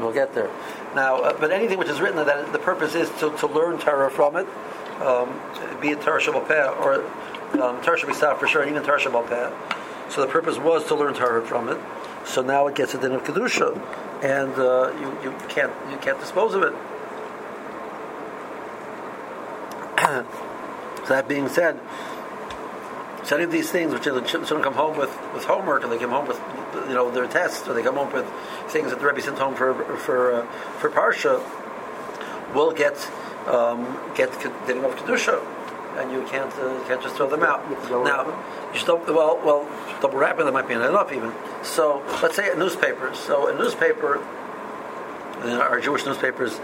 We'll 0.00 0.12
get 0.12 0.34
there. 0.34 0.50
Now, 0.94 1.18
uh, 1.18 1.36
but 1.38 1.50
anything 1.50 1.78
which 1.78 1.88
is 1.88 2.00
written 2.00 2.24
that 2.24 2.52
the 2.52 2.58
purpose 2.58 2.94
is 2.94 3.08
to, 3.20 3.30
to 3.38 3.46
learn 3.46 3.78
Torah 3.78 4.10
from 4.10 4.36
it, 4.36 4.46
um, 5.00 5.40
be 5.80 5.90
it 5.90 6.00
Torah 6.02 6.20
Shabbat 6.20 6.80
or 6.80 7.04
um, 7.60 7.82
Torah 7.82 7.98
Shabbat 7.98 8.38
for 8.38 8.46
sure, 8.46 8.62
and 8.62 8.70
even 8.70 8.82
Torah 8.82 9.00
Shabbat. 9.00 9.52
So 10.10 10.20
the 10.20 10.26
purpose 10.26 10.58
was 10.58 10.86
to 10.86 10.94
learn 10.94 11.14
Torah 11.14 11.44
from 11.46 11.68
it. 11.68 11.78
So 12.24 12.42
now 12.42 12.66
it 12.66 12.74
gets 12.74 12.94
a 12.94 12.98
din 12.98 13.12
of 13.12 13.22
kedusha 13.24 13.76
and 14.22 14.52
uh, 14.58 14.92
you, 15.00 15.30
you 15.30 15.36
can't 15.48 15.72
you 15.90 15.96
can't 15.98 16.20
dispose 16.20 16.54
of 16.54 16.62
it. 16.62 16.74
so 19.98 21.08
that 21.08 21.26
being 21.28 21.48
said, 21.48 21.80
so 23.30 23.36
any 23.36 23.44
of 23.44 23.52
these 23.52 23.70
things 23.70 23.92
which 23.92 24.02
the 24.02 24.20
children 24.22 24.60
come 24.60 24.74
home 24.74 24.98
with, 24.98 25.16
with 25.32 25.44
homework, 25.44 25.84
and 25.84 25.92
they 25.92 25.98
come 25.98 26.10
home 26.10 26.26
with 26.26 26.40
you 26.88 26.94
know 26.94 27.12
their 27.12 27.28
tests, 27.28 27.68
or 27.68 27.74
they 27.74 27.82
come 27.84 27.94
home 27.94 28.12
with 28.12 28.26
things 28.70 28.90
that 28.90 28.98
the 28.98 29.06
Rebbe 29.06 29.22
sent 29.22 29.38
home 29.38 29.54
for 29.54 29.72
for 29.98 30.32
uh, 30.32 30.46
for 30.80 30.90
parsha, 30.90 31.40
will 32.56 32.72
get 32.72 32.96
um, 33.46 33.96
get 34.16 34.32
getting 34.66 34.82
of 34.82 34.96
kedusha, 34.96 35.40
and 35.96 36.10
you 36.10 36.26
can't 36.26 36.52
uh, 36.54 36.82
can't 36.88 37.00
just 37.00 37.14
throw 37.14 37.30
them 37.30 37.44
out. 37.44 37.62
Now, 37.88 38.36
you 38.74 38.80
still 38.80 38.98
well 38.98 39.40
well 39.44 39.64
double 40.02 40.18
wrapping 40.18 40.46
that 40.46 40.52
might 40.52 40.66
be 40.66 40.74
enough 40.74 41.12
even. 41.12 41.32
So 41.62 42.02
let's 42.24 42.34
say 42.34 42.52
newspapers. 42.58 43.16
So 43.16 43.46
a 43.46 43.56
newspaper, 43.56 44.26
our 45.44 45.80
Jewish 45.80 46.04
newspapers. 46.04 46.58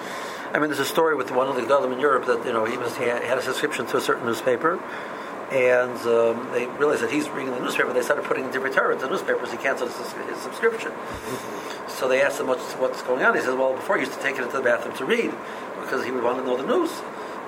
I 0.52 0.58
mean, 0.58 0.68
there's 0.68 0.80
a 0.80 0.84
story 0.84 1.14
with 1.14 1.30
one 1.30 1.46
of 1.46 1.54
the 1.54 1.62
Gedolim 1.62 1.92
in 1.92 2.00
Europe 2.00 2.26
that 2.26 2.44
you 2.44 2.52
know 2.52 2.64
he 2.64 2.76
was 2.76 2.96
he 2.96 3.04
had 3.04 3.38
a 3.38 3.42
subscription 3.42 3.86
to 3.86 3.98
a 3.98 4.00
certain 4.00 4.26
newspaper, 4.26 4.80
and 5.50 5.96
um, 6.06 6.48
they 6.52 6.66
realized 6.66 7.02
that 7.02 7.10
he's 7.10 7.28
reading 7.30 7.54
the 7.54 7.60
newspaper. 7.60 7.92
They 7.92 8.02
started 8.02 8.24
putting 8.24 8.50
different 8.50 8.74
Torah 8.74 8.94
into 8.94 9.08
newspapers. 9.08 9.52
He 9.52 9.56
canceled 9.58 9.90
his, 9.90 10.12
his 10.12 10.38
subscription. 10.38 10.92
So 11.88 12.08
they 12.08 12.20
asked 12.20 12.40
him 12.40 12.48
what's, 12.48 12.72
what's 12.74 13.02
going 13.02 13.22
on. 13.24 13.34
He 13.34 13.40
says, 13.40 13.54
"Well, 13.54 13.74
before 13.74 13.96
he 13.96 14.04
used 14.04 14.16
to 14.16 14.22
take 14.22 14.36
it 14.36 14.42
into 14.42 14.56
the 14.56 14.62
bathroom 14.62 14.96
to 14.96 15.04
read 15.04 15.32
because 15.80 16.04
he 16.04 16.10
would 16.10 16.22
want 16.22 16.38
to 16.38 16.44
know 16.44 16.56
the 16.56 16.66
news." 16.66 16.90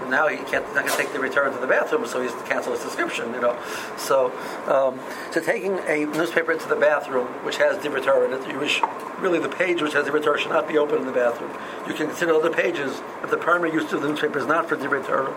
Now 0.06 0.28
he 0.28 0.36
can't 0.44 0.64
not 0.74 0.86
to 0.86 0.96
take 0.96 1.12
the 1.12 1.20
return 1.20 1.52
to 1.52 1.58
the 1.58 1.66
bathroom, 1.66 2.06
so 2.06 2.22
he's 2.22 2.32
to 2.32 2.42
cancel 2.44 2.72
his 2.72 2.80
subscription. 2.80 3.32
You 3.34 3.40
know, 3.40 3.58
so 3.96 4.32
um, 4.66 4.98
so 5.32 5.40
taking 5.40 5.78
a 5.86 6.06
newspaper 6.06 6.52
into 6.52 6.68
the 6.68 6.76
bathroom, 6.76 7.26
which 7.44 7.56
has 7.56 7.76
divrei 7.78 8.04
Torah 8.04 8.26
in 8.26 8.32
it, 8.32 8.48
you 8.48 8.58
wish 8.58 8.80
really 9.18 9.38
the 9.38 9.48
page 9.48 9.82
which 9.82 9.92
has 9.92 10.06
divrei 10.06 10.22
Torah 10.22 10.38
should 10.38 10.50
not 10.50 10.68
be 10.68 10.78
open 10.78 10.98
in 10.98 11.06
the 11.06 11.12
bathroom. 11.12 11.50
You 11.86 11.94
can 11.94 12.06
consider 12.06 12.32
other 12.32 12.50
pages 12.50 13.00
if 13.22 13.30
the 13.30 13.36
primary 13.36 13.72
use 13.72 13.92
of 13.92 14.02
the 14.02 14.08
newspaper 14.08 14.38
is 14.38 14.46
not 14.46 14.68
for 14.68 14.76
divrei 14.76 15.04
Torah. 15.04 15.34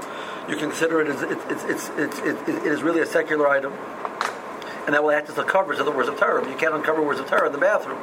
You 0.48 0.56
can 0.56 0.70
consider 0.70 1.02
it 1.02 1.08
as 1.08 1.22
it, 1.24 1.38
it's, 1.50 1.90
it, 1.90 2.50
it 2.50 2.66
is 2.66 2.84
really 2.84 3.02
a 3.02 3.06
secular 3.06 3.48
item, 3.48 3.74
and 4.86 4.94
that 4.94 5.04
will 5.04 5.12
act 5.12 5.30
as 5.30 5.36
the 5.36 5.44
coverage 5.44 5.80
of 5.80 5.86
the 5.86 5.92
words 5.92 6.10
of 6.10 6.20
Torah. 6.20 6.48
You 6.50 6.58
can't 6.58 6.74
uncover 6.74 7.02
words 7.02 7.20
of 7.20 7.28
Torah 7.28 7.48
in 7.48 7.52
the 7.52 7.58
bathroom. 7.58 8.00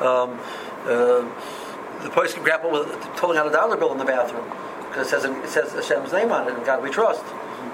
Um, 0.00 0.38
uh, 0.84 1.24
the 2.02 2.10
police 2.10 2.34
can 2.34 2.44
grapple 2.44 2.70
with 2.70 2.86
pulling 3.16 3.38
out 3.38 3.46
a 3.46 3.50
dollar 3.50 3.76
bill 3.76 3.90
in 3.92 3.98
the 3.98 4.04
bathroom 4.04 4.44
because 4.96 5.12
it 5.12 5.20
says 5.20 5.24
it 5.24 5.48
says 5.48 5.72
Hashem's 5.72 6.12
name 6.12 6.32
on 6.32 6.48
it, 6.48 6.54
and 6.54 6.64
God 6.64 6.82
we 6.82 6.90
trust. 6.90 7.22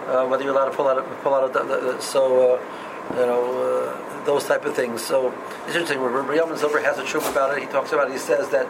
Uh, 0.08 0.26
whether 0.26 0.42
you're 0.42 0.52
allowed 0.52 0.70
to 0.70 0.76
pull 0.76 0.88
out 0.88 0.98
a, 0.98 1.02
pull 1.22 1.32
out 1.32 1.54
a, 1.54 2.02
so 2.02 2.56
uh, 2.56 2.62
you 3.10 3.26
know 3.26 3.62
uh, 3.62 4.24
those 4.24 4.44
type 4.44 4.64
of 4.64 4.74
things. 4.74 5.00
So 5.00 5.32
it's 5.66 5.76
interesting. 5.76 6.00
Rabbi 6.00 6.34
Yom 6.34 6.48
Zilber 6.50 6.82
has 6.82 6.98
a 6.98 7.04
truth 7.04 7.30
about 7.30 7.56
it. 7.56 7.62
He 7.62 7.68
talks 7.68 7.92
about 7.92 8.08
it. 8.08 8.14
He 8.14 8.18
says 8.18 8.48
that 8.48 8.66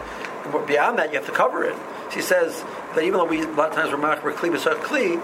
beyond 0.67 0.99
that, 0.99 1.11
you 1.11 1.17
have 1.17 1.27
to 1.27 1.33
cover 1.33 1.65
it. 1.65 1.75
She 2.13 2.21
says 2.21 2.63
that 2.95 3.03
even 3.03 3.15
though 3.15 3.25
we 3.25 3.41
a 3.41 3.47
lot 3.49 3.71
of 3.71 3.75
times 3.75 3.91
we're 3.91 4.33
kli 4.33 4.51
kli, 4.51 5.23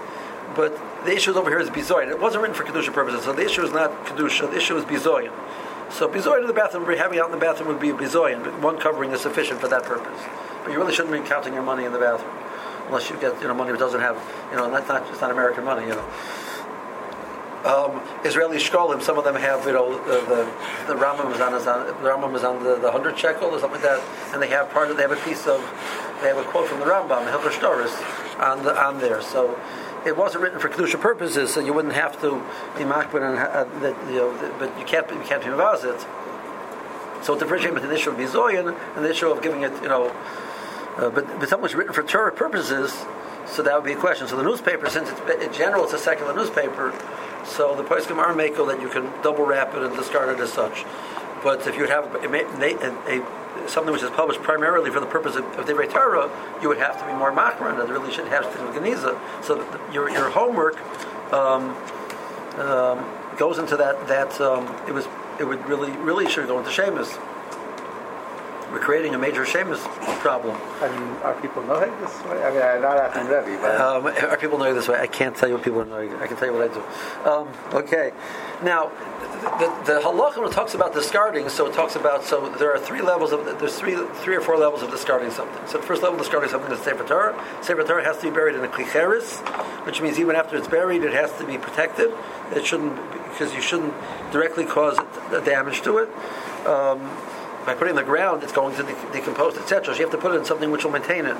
but 0.55 0.75
the 1.05 1.13
issue 1.13 1.31
over 1.33 1.51
here 1.51 1.59
is 1.59 1.69
bizoyin. 1.69 2.09
It 2.09 2.19
wasn't 2.19 2.41
written 2.41 2.57
for 2.57 2.63
kedusha 2.63 2.91
purposes, 2.91 3.25
so 3.25 3.33
the 3.33 3.45
issue 3.45 3.61
is 3.63 3.71
not 3.71 3.91
kedusha. 4.05 4.49
The 4.49 4.57
issue 4.57 4.75
is 4.75 4.85
bizoyin. 4.85 5.31
So 5.91 6.07
bizoyin 6.07 6.41
in 6.41 6.47
the 6.47 6.53
bathroom, 6.53 6.85
having 6.97 7.19
out 7.19 7.27
in 7.27 7.31
the 7.31 7.37
bathroom 7.37 7.69
would 7.69 7.79
be 7.79 7.89
bizoyin, 7.89 8.43
but 8.43 8.59
one 8.59 8.79
covering 8.79 9.11
is 9.11 9.21
sufficient 9.21 9.59
for 9.61 9.67
that 9.67 9.83
purpose. 9.83 10.19
But 10.63 10.71
you 10.71 10.79
really 10.79 10.93
shouldn't 10.93 11.13
be 11.13 11.29
counting 11.29 11.53
your 11.53 11.63
money 11.63 11.85
in 11.85 11.93
the 11.93 11.99
bathroom 11.99 12.48
unless 12.89 13.09
you 13.09 13.15
get 13.17 13.39
you 13.41 13.47
know 13.47 13.53
money 13.53 13.71
that 13.71 13.79
doesn't 13.79 14.01
have 14.01 14.17
you 14.51 14.57
know 14.57 14.69
that's 14.69 14.87
not 14.87 15.07
it's 15.09 15.21
not 15.21 15.31
American 15.31 15.63
money 15.63 15.87
you 15.87 15.95
know. 15.95 16.05
Um, 17.59 18.01
Israeli 18.23 18.57
shkolim, 18.57 19.01
some 19.01 19.17
of 19.17 19.25
them 19.25 19.35
have 19.35 19.65
you 19.65 19.73
know 19.73 19.97
the 20.05 20.19
the, 20.25 20.93
the 20.93 20.99
Rambam 20.99 21.33
is 21.33 21.41
on, 21.41 21.53
is 21.53 21.67
on 21.67 21.87
the 21.87 22.09
Rambam 22.09 22.35
is 22.35 22.43
on 22.43 22.63
the, 22.63 22.75
the 22.75 22.91
hundred 22.91 23.17
shekel 23.17 23.49
or 23.49 23.59
something 23.59 23.81
like 23.81 23.89
that, 23.89 24.33
and 24.33 24.41
they 24.41 24.47
have 24.47 24.69
part 24.71 24.89
of 24.89 24.97
they 24.97 25.03
have 25.03 25.11
a 25.11 25.23
piece 25.27 25.45
of 25.45 25.61
they 26.21 26.27
have 26.27 26.37
a 26.37 26.43
quote 26.43 26.67
from 26.67 26.79
the 26.79 26.85
Rambam, 26.85 27.25
the 27.25 27.31
Hilchot 27.31 27.59
Shtoris, 27.59 28.39
on 28.39 28.63
the, 28.63 28.77
on 28.81 28.99
there. 28.99 29.21
So 29.21 29.59
it 30.05 30.15
wasn't 30.15 30.43
written 30.43 30.59
for 30.59 30.69
kedusha 30.69 30.99
purposes, 30.99 31.53
so 31.53 31.59
you 31.59 31.73
wouldn't 31.73 31.93
have 31.93 32.19
to 32.21 32.41
be 32.77 32.83
makbid 32.83 33.21
and 33.27 33.37
uh, 33.37 34.09
you 34.09 34.15
know, 34.15 34.55
but 34.57 34.77
you 34.79 34.85
can't 34.85 35.09
you 35.11 35.21
can't 35.21 35.43
be 35.43 35.49
it. 35.49 36.05
So 37.21 37.37
differentiate 37.37 37.73
between 37.73 37.89
the 37.89 37.97
issue 37.97 38.11
of 38.11 38.17
bizoyin 38.17 38.77
and 38.95 39.05
the 39.05 39.09
issue 39.09 39.29
of 39.29 39.41
giving 39.41 39.63
it 39.63 39.73
you 39.83 39.89
know, 39.89 40.15
uh, 40.99 41.09
but 41.09 41.25
but 41.39 41.47
something 41.47 41.63
was 41.63 41.75
written 41.75 41.93
for 41.93 42.03
Torah 42.03 42.31
purposes. 42.31 42.93
So 43.47 43.63
that 43.63 43.73
would 43.73 43.85
be 43.85 43.93
a 43.93 43.97
question. 43.97 44.27
So 44.27 44.35
the 44.37 44.43
newspaper, 44.43 44.89
since 44.89 45.09
it's, 45.09 45.43
in 45.43 45.53
general 45.53 45.83
it's 45.85 45.93
a 45.93 45.97
secular 45.97 46.35
newspaper, 46.35 46.93
so 47.45 47.73
the 47.75 47.83
poskim 47.83 48.17
are 48.17 48.35
mako 48.35 48.65
that 48.67 48.79
you 48.79 48.89
can 48.89 49.05
double 49.23 49.45
wrap 49.45 49.73
it 49.73 49.81
and 49.81 49.95
discard 49.95 50.29
it 50.29 50.39
as 50.39 50.53
such. 50.53 50.85
But 51.41 51.65
if 51.65 51.75
you 51.75 51.81
would 51.81 51.89
have 51.89 52.13
a, 52.13 52.27
a, 52.27 53.21
a, 53.21 53.69
something 53.69 53.93
which 53.93 54.03
is 54.03 54.09
published 54.11 54.41
primarily 54.43 54.91
for 54.91 54.99
the 54.99 55.05
purpose 55.05 55.35
of, 55.35 55.45
of 55.57 55.65
Divrei 55.65 55.89
Torah, 55.91 56.29
you 56.61 56.67
would 56.67 56.77
have 56.77 56.99
to 56.99 57.05
be 57.07 57.13
more 57.13 57.31
machmer, 57.31 57.71
and 57.71 57.79
it 57.79 57.91
really 57.91 58.11
should 58.11 58.27
have 58.27 58.43
to 58.53 58.65
with 58.65 58.75
Geniza. 58.75 59.17
So 59.43 59.65
your, 59.91 60.09
your 60.11 60.29
homework 60.29 60.77
um, 61.33 61.75
um, 62.59 63.05
goes 63.37 63.57
into 63.57 63.77
that. 63.77 64.07
That 64.07 64.39
um, 64.41 64.67
it 64.87 64.91
was 64.91 65.07
it 65.39 65.45
would 65.45 65.65
really 65.65 65.91
really 65.91 66.29
should 66.29 66.47
go 66.47 66.59
into 66.59 66.71
Sheamus 66.71 67.17
we're 68.71 68.79
creating 68.79 69.15
a 69.15 69.17
major 69.17 69.45
Sheamus 69.45 69.81
problem. 70.21 70.55
And 70.81 71.17
are 71.23 71.39
people 71.41 71.63
knowing 71.63 71.91
this 72.01 72.13
way? 72.25 72.43
I 72.43 72.51
mean, 72.51 72.61
I'm 72.61 72.81
not 72.81 72.97
asking 72.97 73.27
Rebbe, 73.27 73.61
but... 73.61 73.81
Um, 73.81 74.05
are 74.07 74.37
people 74.37 74.57
knowing 74.57 74.75
this 74.75 74.87
way? 74.87 74.99
I 74.99 75.07
can't 75.07 75.35
tell 75.35 75.49
you 75.49 75.55
what 75.55 75.63
people 75.63 75.81
are 75.81 75.85
knowing. 75.85 76.13
I 76.15 76.27
can 76.27 76.37
tell 76.37 76.47
you 76.47 76.53
what 76.53 76.69
I 76.69 76.73
do. 76.73 77.29
Um, 77.29 77.47
okay. 77.73 78.11
Now, 78.63 78.91
the, 79.57 79.67
the 79.85 79.99
halacha 80.01 80.51
talks 80.51 80.73
about 80.73 80.93
discarding, 80.93 81.49
so 81.49 81.65
it 81.67 81.73
talks 81.73 81.95
about, 81.95 82.23
so 82.23 82.49
there 82.59 82.73
are 82.73 82.79
three 82.79 83.01
levels 83.01 83.31
of, 83.31 83.45
there's 83.59 83.75
three 83.75 83.95
three 84.15 84.35
or 84.35 84.41
four 84.41 84.57
levels 84.57 84.81
of 84.81 84.91
discarding 84.91 85.31
something. 85.31 85.65
So 85.67 85.77
the 85.77 85.83
first 85.83 86.03
level 86.03 86.17
of 86.17 86.21
discarding 86.21 86.49
something 86.49 86.71
is 86.71 86.79
Sefer 86.79 87.05
Torah. 87.07 87.45
Sefer 87.61 87.83
Torah 87.83 88.03
has 88.03 88.17
to 88.17 88.23
be 88.23 88.31
buried 88.31 88.55
in 88.55 88.63
a 88.63 88.67
kli 88.67 88.91
cheres, 88.91 89.37
which 89.85 90.01
means 90.01 90.19
even 90.19 90.35
after 90.35 90.57
it's 90.57 90.67
buried, 90.67 91.03
it 91.03 91.13
has 91.13 91.31
to 91.37 91.45
be 91.45 91.57
protected. 91.57 92.11
It 92.51 92.65
shouldn't, 92.65 92.95
because 93.29 93.53
you 93.53 93.61
shouldn't 93.61 93.93
directly 94.31 94.65
cause 94.65 94.97
damage 95.45 95.81
to 95.83 95.99
it. 95.99 96.09
Um, 96.67 96.99
by 97.69 97.75
putting 97.75 97.95
it 97.95 97.99
in 97.99 98.03
the 98.03 98.11
ground, 98.11 98.41
it's 98.41 98.51
going 98.51 98.75
to 98.75 98.81
de- 98.81 99.13
decompose, 99.13 99.55
etc. 99.55 99.93
So 99.93 99.99
you 99.99 100.01
have 100.01 100.11
to 100.11 100.17
put 100.17 100.33
it 100.33 100.39
in 100.39 100.45
something 100.45 100.71
which 100.71 100.83
will 100.83 100.91
maintain 100.91 101.27
it. 101.27 101.37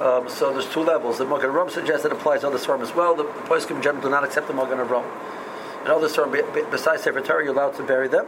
Um, 0.00 0.28
so 0.28 0.52
there's 0.52 0.68
two 0.68 0.80
levels. 0.80 1.18
The 1.18 1.24
Magen 1.24 1.52
Rum 1.52 1.70
suggests 1.70 2.04
it 2.04 2.10
applies 2.10 2.40
to 2.40 2.48
other 2.48 2.58
Svarim 2.58 2.80
as 2.80 2.92
well. 2.92 3.14
The, 3.14 3.22
Poskim 3.22 3.76
in 3.76 3.82
general 3.82 4.02
do 4.02 4.10
not 4.10 4.24
accept 4.24 4.48
the 4.48 4.52
Magen 4.52 4.78
Rum. 4.78 5.04
And 5.80 5.88
other 5.88 6.08
Svarim, 6.08 6.70
besides 6.72 7.04
Sefer 7.04 7.20
Torah, 7.20 7.44
you're 7.44 7.52
allowed 7.52 7.76
to 7.76 7.84
bury 7.84 8.08
them. 8.08 8.26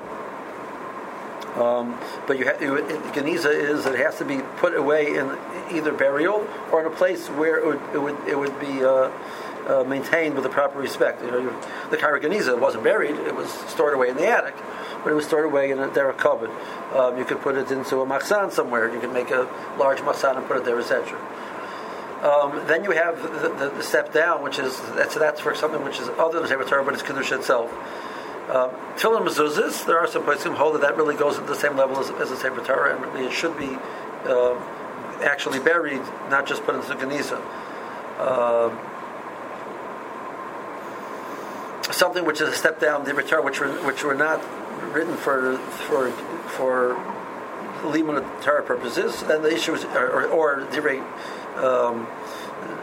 Um, 1.56 1.98
but 2.28 2.38
you, 2.38 2.44
ha- 2.44 2.58
Geniza 3.12 3.52
is 3.52 3.86
it 3.86 3.98
has 3.98 4.18
to 4.18 4.24
be 4.24 4.38
put 4.58 4.76
away 4.76 5.16
in 5.16 5.36
either 5.72 5.92
burial 5.92 6.46
or 6.70 6.80
in 6.80 6.86
a 6.86 6.94
place 6.94 7.26
where 7.28 7.58
it 7.58 7.66
would 7.66 7.80
it 7.92 7.98
would, 8.00 8.28
it 8.28 8.38
would 8.38 8.58
be 8.60 8.84
uh, 8.84 9.10
uh, 9.66 9.84
maintained 9.84 10.34
with 10.34 10.44
the 10.44 10.50
proper 10.50 10.78
respect. 10.78 11.22
You 11.22 11.30
know, 11.30 11.60
the 11.90 11.98
Geniza 11.98 12.58
wasn't 12.58 12.84
buried; 12.84 13.16
it 13.16 13.34
was 13.34 13.50
stored 13.68 13.94
away 13.94 14.08
in 14.08 14.16
the 14.16 14.26
attic 14.26 14.54
but 15.02 15.12
it 15.12 15.14
was 15.14 15.26
stored 15.26 15.44
away 15.44 15.70
in 15.70 15.78
a 15.78 15.92
derek 15.92 16.18
cupboard. 16.18 16.50
Um, 16.94 17.18
you 17.18 17.24
could 17.24 17.40
put 17.40 17.56
it 17.56 17.70
into 17.70 18.00
a 18.00 18.06
machsan 18.06 18.52
somewhere. 18.52 18.92
You 18.92 19.00
could 19.00 19.12
make 19.12 19.30
a 19.30 19.48
large 19.78 19.98
machsan 19.98 20.36
and 20.36 20.46
put 20.46 20.56
it 20.58 20.64
there, 20.64 20.78
etc. 20.78 21.18
Um, 22.22 22.62
then 22.68 22.84
you 22.84 22.92
have 22.92 23.20
the, 23.20 23.48
the, 23.48 23.70
the, 23.70 23.82
step 23.82 24.12
down, 24.12 24.44
which 24.44 24.60
is 24.60 24.80
that's 24.94 25.16
that's 25.16 25.40
for 25.40 25.56
something 25.56 25.82
which 25.82 25.98
is 25.98 26.08
other 26.10 26.38
than 26.38 26.48
Sefer 26.48 26.64
Torah, 26.64 26.84
but 26.84 26.94
it's 26.94 27.02
kedusha 27.02 27.38
itself. 27.38 27.72
Um, 28.48 28.70
Tefillin 28.96 29.26
mezuzahs, 29.26 29.86
there 29.86 29.98
are 29.98 30.06
some 30.06 30.22
places 30.22 30.44
who 30.44 30.52
hold 30.52 30.74
that 30.74 30.82
that 30.82 30.96
really 30.96 31.16
goes 31.16 31.38
at 31.38 31.48
the 31.48 31.54
same 31.56 31.76
level 31.76 31.98
as, 31.98 32.10
as 32.10 32.30
the 32.30 32.36
Sefer 32.36 32.64
Torah, 32.64 32.94
and 32.94 33.04
really 33.06 33.26
it 33.26 33.32
should 33.32 33.58
be 33.58 33.76
uh, 34.26 34.54
actually 35.22 35.58
buried, 35.58 36.00
not 36.30 36.46
just 36.46 36.62
put 36.64 36.76
into 36.76 36.94
Geniza. 36.94 37.42
Uh, 38.18 38.70
something 41.90 42.24
which 42.24 42.40
is 42.40 42.48
a 42.48 42.54
step 42.54 42.78
down 42.80 43.04
the 43.04 43.12
Torah, 43.22 43.42
which 43.42 43.60
were 43.60 43.72
which 43.84 44.04
were 44.04 44.14
not 44.14 44.40
written 44.92 45.16
for 45.16 45.56
for 45.58 46.10
for 46.10 46.96
limud 47.82 48.42
Torah 48.42 48.62
purposes, 48.62 49.22
then 49.24 49.42
the 49.42 49.52
issue 49.52 49.74
is 49.74 49.84
or 49.84 50.08
or, 50.08 50.26
or 50.26 50.60
um, 51.64 52.06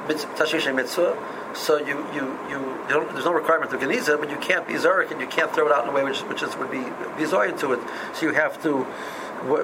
mitzvah. 0.08 1.18
So 1.54 1.78
you 1.78 2.06
you 2.14 2.38
you 2.50 2.80
there's 2.88 3.26
no 3.26 3.34
requirement 3.34 3.74
of 3.74 3.80
geniza, 3.80 4.20
but 4.20 4.30
you 4.30 4.38
can't 4.38 4.68
be 4.68 4.74
zarek 4.76 5.12
and 5.12 5.20
you 5.20 5.28
can't 5.28 5.54
throw 5.54 5.68
it 5.68 5.72
out 5.72 5.84
in 5.84 5.90
a 5.90 5.94
way 5.94 6.04
which 6.04 6.20
which 6.22 6.44
is, 6.44 6.56
would 6.58 6.72
be 6.72 6.84
bizoyin 7.18 7.60
to 7.60 7.74
it. 7.74 7.80
So 8.14 8.28
you 8.28 8.34
have 8.34 8.62
to, 8.64 8.84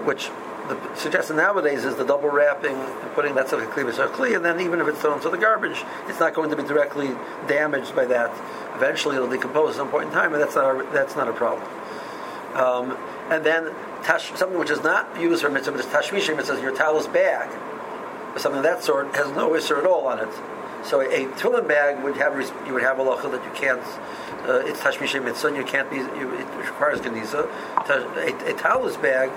which 0.06 0.30
the 0.68 0.96
suggestion 0.96 1.38
nowadays 1.38 1.86
is 1.86 1.96
the 1.96 2.04
double 2.04 2.30
wrapping 2.30 2.75
and 2.75 3.12
putting 3.13 3.36
that 3.36 3.48
stuff 3.48 3.62
kli 3.62 4.36
and 4.36 4.44
then 4.44 4.60
even 4.62 4.82
if 4.82 4.88
it's 4.88 5.00
thrown 5.00 5.18
into 5.18 5.30
the 5.30 5.38
garbage, 5.38 5.84
it's 6.08 6.20
not 6.20 6.34
going 6.34 6.50
to 6.50 6.56
be 6.56 6.63
directly 6.63 7.10
damaged 7.48 7.96
by 7.96 8.06
that. 8.06 8.32
Eventually, 8.75 9.15
it'll 9.15 9.30
decompose 9.30 9.72
at 9.72 9.75
some 9.75 9.89
point 9.89 10.08
in 10.08 10.12
time, 10.12 10.34
and 10.34 10.42
that's 10.42 10.56
not 10.56 10.92
that's 10.92 11.15
not 11.15 11.27
a 11.27 11.34
problem. 11.34 11.68
Um, 12.55 12.97
and 13.29 13.45
then 13.45 13.74
tash, 14.03 14.31
something 14.35 14.57
which 14.57 14.69
is 14.69 14.81
not 14.81 15.19
used 15.19 15.41
for 15.41 15.50
mitzvah, 15.50 15.71
but 15.71 15.81
it's 15.81 15.89
tashmishim, 15.89 16.39
it 16.39 16.45
says 16.45 16.62
your 16.62 16.75
talus 16.75 17.07
bag, 17.07 17.50
or 18.33 18.39
something 18.39 18.59
of 18.59 18.63
that 18.63 18.83
sort, 18.83 19.15
has 19.15 19.27
no 19.31 19.51
isser 19.51 19.77
at 19.77 19.85
all 19.85 20.07
on 20.07 20.19
it. 20.19 20.33
So 20.85 21.01
a, 21.01 21.05
a 21.05 21.27
tefillin 21.33 21.67
bag 21.67 22.03
would 22.03 22.15
have 22.17 22.39
you 22.67 22.74
would 22.74 22.83
have 22.83 23.00
a 23.00 23.03
locha 23.03 23.31
that 23.31 23.43
you 23.43 23.51
can't. 23.51 23.81
Uh, 24.47 24.62
it's 24.65 24.79
tashmishim 24.79 25.25
mitzvah, 25.25 25.47
and 25.47 25.57
you 25.57 25.63
can't 25.63 25.89
be. 25.89 25.97
You, 25.97 26.33
it 26.35 26.47
requires 26.57 27.01
geniza. 27.01 27.50
A, 27.89 28.51
a 28.51 28.53
talus 28.53 28.95
bag 28.97 29.31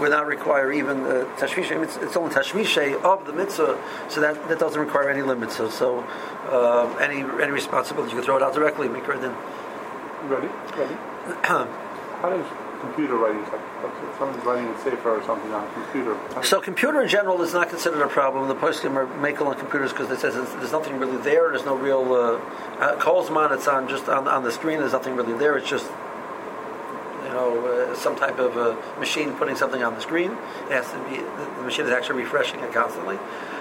would 0.00 0.10
not 0.10 0.26
require 0.26 0.72
even 0.72 1.00
uh, 1.02 1.26
tashmishay. 1.38 1.82
It's, 1.82 1.96
it's 1.96 2.16
only 2.16 2.34
tashmishay 2.34 3.02
of 3.02 3.26
the 3.26 3.32
mitzvah, 3.32 3.82
so 4.08 4.20
that, 4.20 4.48
that 4.48 4.58
doesn't 4.58 4.80
require 4.80 5.10
any 5.10 5.22
limits. 5.22 5.56
So, 5.56 5.68
so 5.68 6.00
uh, 6.48 6.94
any 7.00 7.20
any 7.42 7.52
responsibility, 7.52 8.10
you 8.10 8.16
can 8.18 8.24
throw 8.24 8.36
it 8.36 8.42
out 8.42 8.54
directly, 8.54 8.88
make 8.88 9.04
it 9.04 9.24
in. 9.24 9.34
Ready? 10.28 10.48
Ready? 10.76 10.96
How 12.20 12.28
does 12.28 12.46
computer 12.80 13.16
writing, 13.16 13.42
like 13.42 13.60
someone's 14.18 14.44
writing 14.44 14.66
a 14.66 14.78
safer 14.82 15.10
or 15.10 15.24
something 15.24 15.50
on 15.52 15.66
a 15.66 15.72
computer? 15.72 16.18
So 16.42 16.60
computer 16.60 17.00
in 17.02 17.08
general 17.08 17.40
is 17.42 17.52
not 17.54 17.68
considered 17.70 18.02
a 18.02 18.08
problem. 18.08 18.48
The 18.48 18.54
poskim 18.54 18.94
are 18.96 19.06
making 19.20 19.46
on 19.46 19.56
computers 19.56 19.92
because 19.92 20.08
they 20.08 20.16
says 20.16 20.34
there's 20.34 20.72
nothing 20.72 20.98
really 20.98 21.16
there. 21.18 21.50
There's 21.50 21.64
no 21.64 21.76
real 21.76 22.12
uh, 22.12 22.38
uh, 22.78 23.52
It's 23.54 23.68
on 23.68 23.88
just 23.88 24.08
on, 24.08 24.28
on 24.28 24.44
the 24.44 24.52
screen. 24.52 24.80
There's 24.80 24.92
nothing 24.92 25.16
really 25.16 25.38
there. 25.38 25.56
It's 25.56 25.68
just 25.68 25.90
you 27.24 27.30
know, 27.36 27.66
uh, 27.66 27.94
some 27.94 28.16
type 28.16 28.38
of 28.38 28.56
uh, 28.56 28.76
machine 28.98 29.32
putting 29.34 29.56
something 29.56 29.82
on 29.82 29.94
the 29.94 30.00
screen. 30.00 30.32
It 30.32 30.72
has 30.72 30.90
to 30.90 30.98
be 31.08 31.16
the 31.16 31.62
machine 31.62 31.86
is 31.86 31.92
actually 31.92 32.22
refreshing 32.22 32.60
it 32.60 32.72
constantly. 32.72 33.16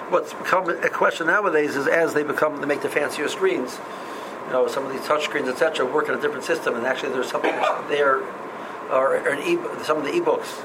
What's 0.10 0.34
become 0.34 0.68
a 0.70 0.90
question 0.90 1.28
nowadays 1.28 1.76
is 1.76 1.88
as 1.88 2.14
they 2.14 2.24
become 2.24 2.60
they 2.60 2.66
make 2.66 2.82
the 2.82 2.90
fancier 2.90 3.28
screens, 3.28 3.80
you 4.48 4.54
know, 4.54 4.68
some 4.68 4.86
of 4.86 4.92
these 4.92 5.06
touch 5.06 5.26
screens, 5.26 5.48
etc., 5.48 5.86
work 5.86 6.10
in 6.10 6.16
a 6.16 6.22
different 6.22 6.44
system, 6.44 6.74
and 6.76 6.86
actually 6.88 7.14
there's 7.14 7.30
something 7.30 7.54
there, 7.88 8.22
or, 8.92 9.18
or 9.18 9.36
e- 9.36 9.60
some 9.84 9.98
of 9.98 10.04
the 10.04 10.14
e-books. 10.14 10.62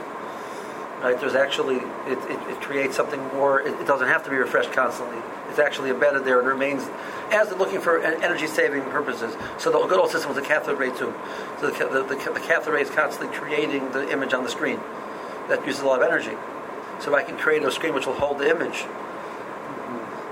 Right, 1.02 1.20
there's 1.20 1.34
actually 1.34 1.76
it, 1.76 2.18
it, 2.30 2.40
it 2.48 2.60
creates 2.62 2.96
something 2.96 3.20
more. 3.34 3.60
It, 3.60 3.78
it 3.78 3.86
doesn't 3.86 4.08
have 4.08 4.24
to 4.24 4.30
be 4.30 4.36
refreshed 4.36 4.72
constantly. 4.72 5.18
It's 5.50 5.58
actually 5.58 5.90
embedded 5.90 6.24
there 6.24 6.38
and 6.38 6.48
remains 6.48 6.88
as 7.30 7.50
they're 7.50 7.58
looking 7.58 7.80
for 7.80 8.00
energy 8.00 8.46
saving 8.46 8.84
purposes. 8.84 9.36
So 9.58 9.70
the 9.70 9.86
good 9.86 9.98
old 9.98 10.10
system 10.10 10.30
was 10.30 10.38
a 10.38 10.46
cathode 10.46 10.78
ray 10.78 10.88
too. 10.88 11.12
So 11.60 11.70
the, 11.70 12.02
the, 12.02 12.14
the, 12.14 12.32
the 12.32 12.40
cathode 12.40 12.72
ray 12.72 12.80
is 12.80 12.90
constantly 12.90 13.36
creating 13.36 13.92
the 13.92 14.10
image 14.10 14.32
on 14.32 14.44
the 14.44 14.50
screen. 14.50 14.80
That 15.48 15.66
uses 15.66 15.82
a 15.82 15.86
lot 15.86 16.00
of 16.00 16.08
energy. 16.08 16.36
So 17.00 17.14
if 17.14 17.14
I 17.14 17.22
can 17.22 17.36
create 17.36 17.62
a 17.64 17.70
screen 17.70 17.92
which 17.92 18.06
will 18.06 18.14
hold 18.14 18.38
the 18.38 18.48
image. 18.48 18.86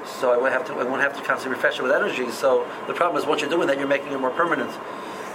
So 0.06 0.32
I 0.32 0.38
won't 0.38 0.52
have 0.52 0.64
to 0.66 0.74
I 0.74 0.84
won't 0.84 1.02
have 1.02 1.14
to 1.18 1.22
constantly 1.22 1.56
refresh 1.56 1.78
it 1.78 1.82
with 1.82 1.92
energy. 1.92 2.30
So 2.30 2.66
the 2.86 2.94
problem 2.94 3.20
is 3.20 3.28
once 3.28 3.42
you're 3.42 3.50
doing 3.50 3.66
that, 3.68 3.78
you're 3.78 3.86
making 3.86 4.12
it 4.12 4.18
more 4.18 4.30
permanent. 4.30 4.70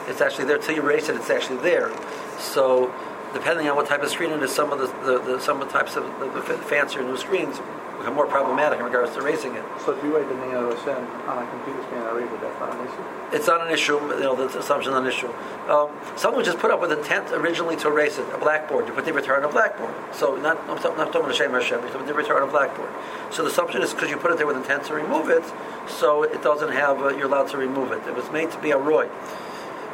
It's 0.08 0.22
actually 0.22 0.46
there 0.46 0.58
till 0.58 0.76
you 0.76 0.82
erase 0.82 1.10
it. 1.10 1.16
It's 1.16 1.30
actually 1.30 1.58
there. 1.58 1.92
So 2.40 2.94
depending 3.34 3.68
on 3.68 3.76
what 3.76 3.88
type 3.88 4.04
of 4.04 4.10
screen 4.10 4.32
it 4.32 4.42
is, 4.42 4.54
some 4.54 4.72
of 4.72 4.80
the, 4.80 4.88
the, 5.06 5.20
the 5.20 5.40
some 5.40 5.62
of 5.62 5.68
the 5.68 5.74
types 5.74 5.96
of 5.96 6.04
the, 6.20 6.30
the 6.30 6.42
fancier 6.42 7.04
new 7.04 7.18
screens 7.18 7.60
become 7.98 8.14
more 8.14 8.28
problematic 8.28 8.80
in 8.80 8.86
regards 8.86 9.14
to 9.16 9.22
raising 9.22 9.56
it. 9.56 9.64
So 9.84 9.92
if 9.92 10.04
you 10.04 10.16
write 10.16 10.30
the 10.30 10.36
name 10.36 10.56
of 10.56 10.78
Hashem 10.78 11.04
on 11.28 11.44
a 11.44 11.50
computer 11.50 11.82
screen 11.84 12.02
and 12.02 12.10
erase 12.10 12.32
it, 12.32 12.42
that's 12.42 12.60
not 12.60 12.76
an 12.76 12.88
issue? 12.88 13.04
It's 13.34 13.48
not 13.48 13.68
an 13.68 13.74
issue, 13.74 13.94
you 13.94 14.20
know, 14.20 14.36
the 14.36 14.60
assumption 14.60 14.94
is 14.94 14.98
an 14.98 15.08
issue. 15.08 15.28
Um, 15.68 15.90
someone 16.16 16.40
was 16.40 16.48
just 16.48 16.60
put 16.60 16.72
up 16.72 16.80
with 16.80 16.92
intent 16.92 17.32
originally 17.32 17.76
to 17.78 17.88
erase 17.88 18.18
it, 18.18 18.26
a 18.34 18.38
blackboard. 18.38 18.88
You 18.88 18.94
put 18.94 19.06
the 19.06 19.14
return 19.14 19.44
on 19.44 19.50
a 19.50 19.52
blackboard. 19.52 19.94
So 20.14 20.36
not, 20.36 20.60
I'm 20.62 20.76
not, 20.76 20.82
talking 20.82 21.22
about 21.22 21.36
Hashem 21.36 21.52
Hashem, 21.52 21.84
you 21.84 21.90
put 21.90 22.06
the 22.06 22.14
return 22.14 22.42
on 22.42 22.50
a 22.50 22.52
blackboard. 22.52 22.92
So 23.32 23.44
the 23.44 23.50
assumption 23.50 23.82
is 23.82 23.94
because 23.94 24.10
you 24.10 24.18
put 24.18 24.32
it 24.32 24.38
there 24.38 24.48
with 24.48 24.58
intent 24.58 24.86
to 24.86 24.94
remove 24.94 25.30
it, 25.30 25.44
so 25.88 26.24
it 26.24 26.42
doesn't 26.44 26.72
have, 26.72 27.02
uh, 27.02 27.10
you're 27.10 27.26
allowed 27.26 27.50
to 27.50 27.58
remove 27.58 27.92
it. 27.92 28.06
It 28.08 28.16
was 28.16 28.30
made 28.32 28.52
to 28.52 28.62
be 28.62 28.72
a 28.72 28.78
roy. 28.78 29.10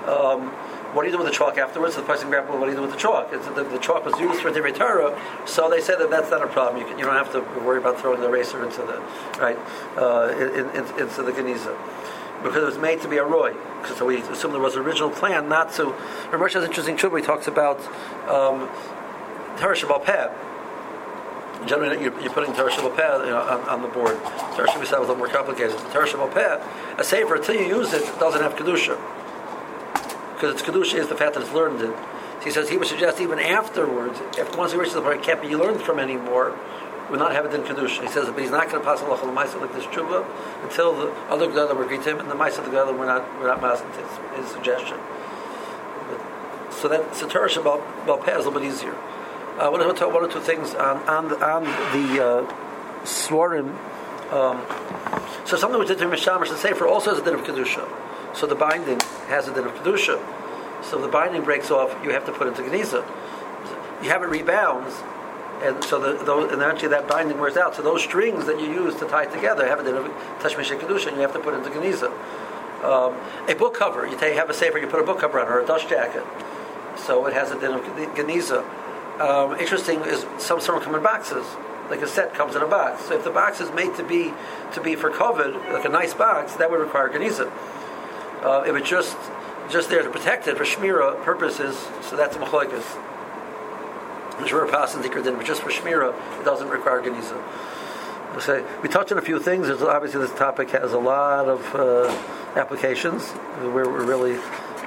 Um, 0.05 0.51
what 0.93 1.03
do 1.03 1.07
you 1.09 1.17
do 1.17 1.23
with 1.23 1.31
the 1.31 1.37
chalk 1.37 1.57
afterwards? 1.57 1.95
The 1.95 2.03
person 2.03 2.29
grabbed, 2.29 2.49
what 2.49 2.59
do 2.61 2.69
you 2.69 2.75
do 2.75 2.81
with 2.81 2.91
the 2.91 2.97
chalk? 2.97 3.31
The, 3.31 3.63
the, 3.63 3.79
chalk 3.79 4.05
was 4.05 4.17
used 4.19 4.41
for 4.41 4.51
the 4.51 4.61
Torah, 4.71 5.19
so 5.45 5.69
they 5.69 5.81
said 5.81 5.99
that 5.99 6.09
that's 6.09 6.29
not 6.29 6.43
a 6.43 6.47
problem. 6.47 6.81
You, 6.81 6.87
can, 6.87 6.99
you 6.99 7.05
don't 7.05 7.15
have 7.15 7.31
to 7.31 7.41
worry 7.61 7.79
about 7.79 7.99
throwing 7.99 8.21
the 8.21 8.27
eraser 8.27 8.63
into 8.63 8.81
the 8.81 9.01
right 9.39 9.57
uh, 9.97 10.29
in, 10.37 10.69
in, 10.69 10.99
into 10.99 11.23
the 11.23 11.31
geniza 11.31 11.75
because 12.43 12.61
it 12.61 12.65
was 12.65 12.77
made 12.77 13.01
to 13.01 13.07
be 13.07 13.17
a 13.17 13.23
roy. 13.23 13.53
So 13.95 14.05
we 14.05 14.17
assume 14.21 14.51
there 14.51 14.61
was 14.61 14.75
an 14.75 14.83
original 14.83 15.09
plan 15.09 15.49
not 15.49 15.71
to. 15.73 15.85
Ramesh 16.31 16.53
has 16.53 16.63
an 16.63 16.69
interesting 16.69 16.97
tshuva. 16.97 17.19
He 17.19 17.25
talks 17.25 17.47
about 17.47 17.79
um, 18.27 18.69
Torah. 19.57 20.33
Generally, 21.65 22.03
you're, 22.03 22.33
putting 22.33 22.53
Torah 22.53 22.69
Shabbat 22.69 23.25
you 23.25 23.31
know, 23.31 23.39
on, 23.39 23.61
on, 23.69 23.81
the 23.81 23.87
board. 23.87 24.21
Torah 24.55 24.67
Shabbat 24.67 24.83
is 24.83 24.91
a 24.91 24.99
little 24.99 25.15
more 25.15 25.29
complicated. 25.29 25.77
Torah 25.93 26.05
Shabbat 26.05 26.99
a 26.99 27.03
sefer, 27.05 27.35
until 27.35 27.55
you 27.55 27.67
use 27.67 27.93
it, 27.93 28.03
doesn't 28.19 28.41
have 28.41 28.55
kedusha 28.55 28.99
because 30.43 30.59
its 30.59 30.69
kedusha 30.69 30.99
is 30.99 31.07
the 31.07 31.15
fact 31.15 31.35
that 31.35 31.43
it's 31.43 31.53
learned 31.53 31.79
it. 31.79 31.95
He 32.43 32.51
says 32.51 32.67
he 32.67 32.75
would 32.75 32.89
suggest 32.89 33.21
even 33.21 33.39
afterwards, 33.39 34.19
if 34.37 34.57
once 34.57 34.73
he 34.73 34.77
reaches 34.77 34.93
the 34.93 35.01
point 35.01 35.21
it 35.21 35.23
can't 35.23 35.41
be 35.41 35.55
learned 35.55 35.79
from 35.79 35.99
anymore, 35.99 36.53
would 37.09 37.19
not 37.19 37.31
have 37.31 37.45
it 37.45 37.53
in 37.53 37.61
kedusha. 37.61 38.01
He 38.01 38.09
says, 38.09 38.27
but 38.27 38.39
he's 38.39 38.51
not 38.51 38.69
going 38.69 38.81
to 38.81 38.85
pass 38.85 38.99
a 38.99 39.05
lachal 39.05 39.33
ma'aser 39.33 39.61
like 39.61 39.71
this 39.71 39.85
tshuva 39.85 40.27
until 40.63 40.97
the 40.97 41.13
other 41.29 41.47
gedolim 41.47 41.77
were 41.77 41.87
him, 41.87 42.19
and 42.19 42.29
the 42.29 42.35
of 42.35 42.65
the 42.65 42.71
gedolim 42.71 42.97
were 42.97 43.05
not 43.05 43.39
were 43.39 43.47
not 43.47 43.61
masked 43.61 43.87
his, 43.95 44.43
his 44.43 44.51
suggestion. 44.51 44.97
But, 46.09 46.73
so 46.73 46.89
that 46.89 47.15
so 47.15 47.25
Torah 47.29 47.49
about 47.61 47.79
about 48.03 48.27
is 48.27 48.45
a 48.45 48.49
little 48.49 48.51
bit 48.51 48.63
easier. 48.63 48.95
Uh, 48.95 49.69
want 49.71 49.81
to 49.81 49.97
two, 49.97 50.09
one 50.09 50.25
or 50.25 50.27
two 50.27 50.41
things 50.41 50.73
on 50.75 50.97
on 51.07 51.29
the, 51.29 51.41
on 51.41 51.63
the 51.63 52.21
uh, 52.21 52.53
Svarim. 53.05 53.71
Um, 54.33 54.59
so 55.45 55.55
something 55.55 55.79
which 55.79 55.89
is 55.89 56.01
in 56.01 56.09
Mishamash 56.09 56.49
and 56.49 56.57
Sefer 56.57 56.85
also 56.85 57.11
has 57.11 57.19
a 57.19 57.23
din 57.23 57.35
of 57.35 57.45
kedusha. 57.45 57.87
So 58.33 58.47
the 58.47 58.55
binding 58.55 58.99
has 59.27 59.47
a 59.47 59.53
din 59.53 59.65
of 59.65 59.73
kedusha. 59.73 60.21
So 60.83 60.99
the 60.99 61.07
binding 61.07 61.43
breaks 61.43 61.71
off, 61.71 61.95
you 62.03 62.11
have 62.11 62.25
to 62.25 62.31
put 62.31 62.47
it 62.47 62.57
into 62.57 62.63
geniza. 62.63 63.05
You 64.03 64.09
have 64.09 64.21
it 64.21 64.27
rebounds, 64.27 64.93
and 65.61 65.81
so 65.83 65.99
the, 65.99 66.23
those, 66.25 66.51
and 66.51 66.61
eventually 66.61 66.89
that 66.89 67.07
binding 67.07 67.39
wears 67.39 67.55
out. 67.55 67.75
So 67.75 67.81
those 67.81 68.03
strings 68.03 68.45
that 68.47 68.59
you 68.59 68.67
use 68.67 68.95
to 68.95 69.05
tie 69.05 69.25
together 69.25 69.67
have 69.67 69.79
a 69.79 69.83
din 69.83 69.95
of 69.95 70.05
tashmish 70.39 70.77
kedusha, 70.77 71.07
and 71.07 71.15
you 71.15 71.21
have 71.21 71.33
to 71.33 71.39
put 71.39 71.53
it 71.53 71.57
into 71.57 71.69
geniza. 71.69 72.11
Um, 72.83 73.15
a 73.47 73.55
book 73.55 73.73
cover, 73.73 74.05
you 74.05 74.17
take, 74.17 74.35
have 74.35 74.49
a 74.49 74.53
safer, 74.53 74.77
you 74.77 74.87
put 74.87 74.99
a 74.99 75.05
book 75.05 75.19
cover 75.19 75.39
on, 75.39 75.47
or 75.47 75.61
a 75.61 75.65
dust 75.65 75.87
jacket, 75.87 76.23
so 76.97 77.25
it 77.27 77.33
has 77.33 77.51
a 77.51 77.59
din 77.59 77.71
of 77.71 77.81
geniza. 77.81 78.65
Um, 79.21 79.57
interesting 79.57 80.01
is 80.01 80.25
some 80.37 80.59
some 80.59 80.81
come 80.81 80.95
in 80.95 81.03
boxes 81.03 81.45
like 81.89 82.01
a 82.01 82.07
set 82.07 82.33
comes 82.33 82.55
in 82.55 82.61
a 82.61 82.67
box. 82.67 83.05
So 83.05 83.15
if 83.15 83.23
the 83.23 83.29
box 83.29 83.61
is 83.61 83.71
made 83.71 83.95
to 83.95 84.03
be 84.03 84.33
to 84.73 84.81
be 84.81 84.95
for 84.95 85.09
covered, 85.09 85.53
like 85.71 85.85
a 85.85 85.89
nice 85.89 86.13
box, 86.13 86.53
that 86.55 86.71
would 86.71 86.79
require 86.79 87.09
geniza. 87.09 87.51
Uh, 88.43 88.63
if 88.67 88.75
it's 88.75 88.89
just 88.89 89.15
just 89.69 89.89
there 89.89 90.03
to 90.03 90.09
protect 90.09 90.47
it 90.47 90.57
for 90.57 90.65
shmira 90.65 91.23
purposes, 91.23 91.77
so 92.01 92.17
that's 92.17 92.35
a 92.35 92.39
machloikas. 92.39 92.83
Shmira 94.41 94.69
pass 94.69 94.93
and 94.95 95.03
din, 95.03 95.35
but 95.37 95.45
just 95.45 95.61
for 95.61 95.69
shmira, 95.69 96.13
it 96.39 96.43
doesn't 96.43 96.67
require 96.67 97.01
geniza. 97.01 97.41
Say 98.41 98.65
we 98.81 98.89
touched 98.89 99.11
on 99.11 99.17
a 99.17 99.21
few 99.21 99.39
things. 99.39 99.67
There's 99.67 99.81
obviously 99.81 100.19
this 100.19 100.33
topic 100.37 100.71
has 100.71 100.91
a 100.91 100.97
lot 100.97 101.47
of 101.47 101.75
uh, 101.75 102.09
applications. 102.55 103.31
We're, 103.61 103.89
we're, 103.89 104.05
really 104.05 104.39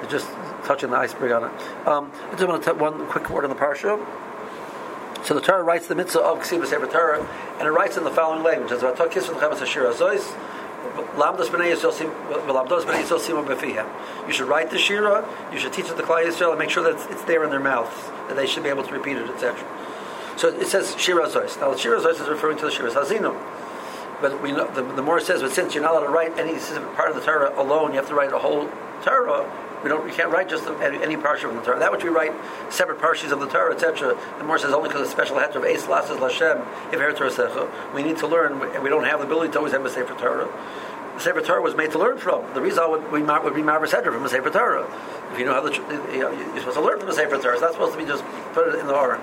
just 0.09 0.27
touching 0.65 0.91
the 0.91 0.97
iceberg 0.97 1.31
on 1.31 1.45
it. 1.45 1.87
Um, 1.87 2.11
I 2.29 2.31
just 2.35 2.47
want 2.47 2.61
to 2.61 2.71
take 2.71 2.79
one 2.79 3.07
quick 3.07 3.29
word 3.29 3.45
on 3.45 3.49
the 3.49 3.55
parsha. 3.55 4.05
So 5.25 5.33
the 5.33 5.41
Torah 5.41 5.63
writes 5.63 5.87
the 5.87 5.95
mitzvah 5.95 6.19
of 6.19 6.45
Sefer 6.45 6.87
Torah, 6.87 7.25
and 7.57 7.67
it 7.67 7.71
writes 7.71 7.97
in 7.97 8.03
the 8.03 8.11
following 8.11 8.43
language: 8.43 8.71
"As 8.71 8.83
you 14.27 14.33
should 14.33 14.47
write 14.47 14.69
the 14.69 14.77
Shira, 14.77 15.27
you 15.51 15.59
should 15.59 15.73
teach 15.73 15.85
it 15.85 15.97
to 15.97 16.03
Klal 16.03 16.25
Yisrael, 16.25 16.51
and 16.51 16.59
make 16.59 16.69
sure 16.69 16.83
that 16.83 16.93
it's, 16.93 17.05
it's, 17.07 17.23
there 17.23 17.43
in 17.43 17.49
their 17.49 17.59
mouths, 17.59 17.95
that 18.27 18.35
they 18.35 18.45
should 18.45 18.63
be 18.63 18.69
able 18.69 18.83
to 18.83 18.93
repeat 18.93 19.17
it, 19.17 19.29
etc. 19.29 19.57
So 20.37 20.49
it 20.49 20.67
says 20.67 20.95
Shira 20.99 21.27
Zois. 21.27 21.59
Now 21.59 21.71
the 21.71 21.77
Shira 21.77 21.99
Zois 21.99 22.21
is 22.21 22.27
referring 22.27 22.57
to 22.57 22.65
the 22.65 22.71
Shira 22.71 22.91
Hazino. 22.91 23.35
But 24.21 24.41
we 24.41 24.51
know, 24.51 24.67
the, 24.71 24.81
the 24.81 25.01
more 25.01 25.19
it 25.19 25.25
says, 25.25 25.41
but 25.41 25.51
since 25.51 25.73
you're 25.73 25.83
not 25.83 25.93
allowed 25.93 26.05
to 26.05 26.09
write 26.09 26.37
any 26.39 26.57
specific 26.57 26.93
part 26.95 27.09
of 27.09 27.15
the 27.15 27.21
Torah 27.21 27.53
alone, 27.59 27.91
you 27.91 27.97
have 27.97 28.07
to 28.07 28.15
write 28.15 28.33
a 28.33 28.39
whole 28.39 28.69
Torah. 29.03 29.45
We 29.83 29.89
don't. 29.89 30.03
We 30.03 30.11
can't 30.11 30.31
write 30.31 30.49
just 30.49 30.67
any, 30.67 31.01
any 31.03 31.15
parsha 31.15 31.41
from 31.41 31.55
the 31.55 31.61
Torah. 31.61 31.79
That 31.79 31.91
which 31.91 32.03
we 32.03 32.09
write 32.09 32.33
separate 32.69 32.99
parshas 32.99 33.31
of 33.31 33.39
the 33.39 33.47
Torah, 33.47 33.73
etc. 33.73 34.17
The 34.37 34.43
more 34.43 34.57
says 34.57 34.73
only 34.73 34.89
because 34.89 35.01
of 35.01 35.07
the 35.07 35.11
special 35.11 35.37
heter 35.37 35.57
of 35.57 35.63
Eis 35.63 35.87
Lasses 35.87 36.17
Lashem 36.17 36.65
If 36.91 37.17
Torah 37.17 37.69
We 37.93 38.03
need 38.03 38.17
to 38.17 38.27
learn. 38.27 38.59
We 38.81 38.89
don't 38.89 39.05
have 39.05 39.19
the 39.19 39.25
ability 39.25 39.51
to 39.53 39.59
always 39.59 39.73
have 39.73 39.85
a 39.85 39.89
Sefer 39.89 40.15
Torah. 40.15 40.49
The 41.15 41.19
Sefer 41.23 41.41
Torah 41.41 41.61
was 41.61 41.75
made 41.75 41.91
to 41.91 41.99
learn 41.99 42.17
from. 42.17 42.53
The 42.53 42.61
reason 42.61 42.89
would, 42.89 43.11
we 43.11 43.21
would 43.21 43.55
be 43.55 43.63
Marvis 43.63 43.91
Hedra 43.91 44.13
from 44.13 44.25
a 44.25 44.29
Sefer 44.29 44.49
Torah. 44.49 44.85
If 45.31 45.39
you 45.39 45.45
know 45.45 45.53
how 45.53 45.61
the, 45.61 45.73
you 46.13 46.19
know, 46.19 46.31
you're 46.31 46.59
supposed 46.59 46.77
to 46.77 46.81
learn 46.83 46.99
from 46.99 47.09
a 47.09 47.13
Sefer 47.13 47.37
Torah. 47.37 47.53
It's 47.53 47.61
not 47.61 47.73
supposed 47.73 47.93
to 47.93 47.97
be 47.97 48.05
just 48.05 48.23
put 48.53 48.67
it 48.67 48.79
in 48.79 48.87
the 48.87 48.95
Aron. 48.95 49.21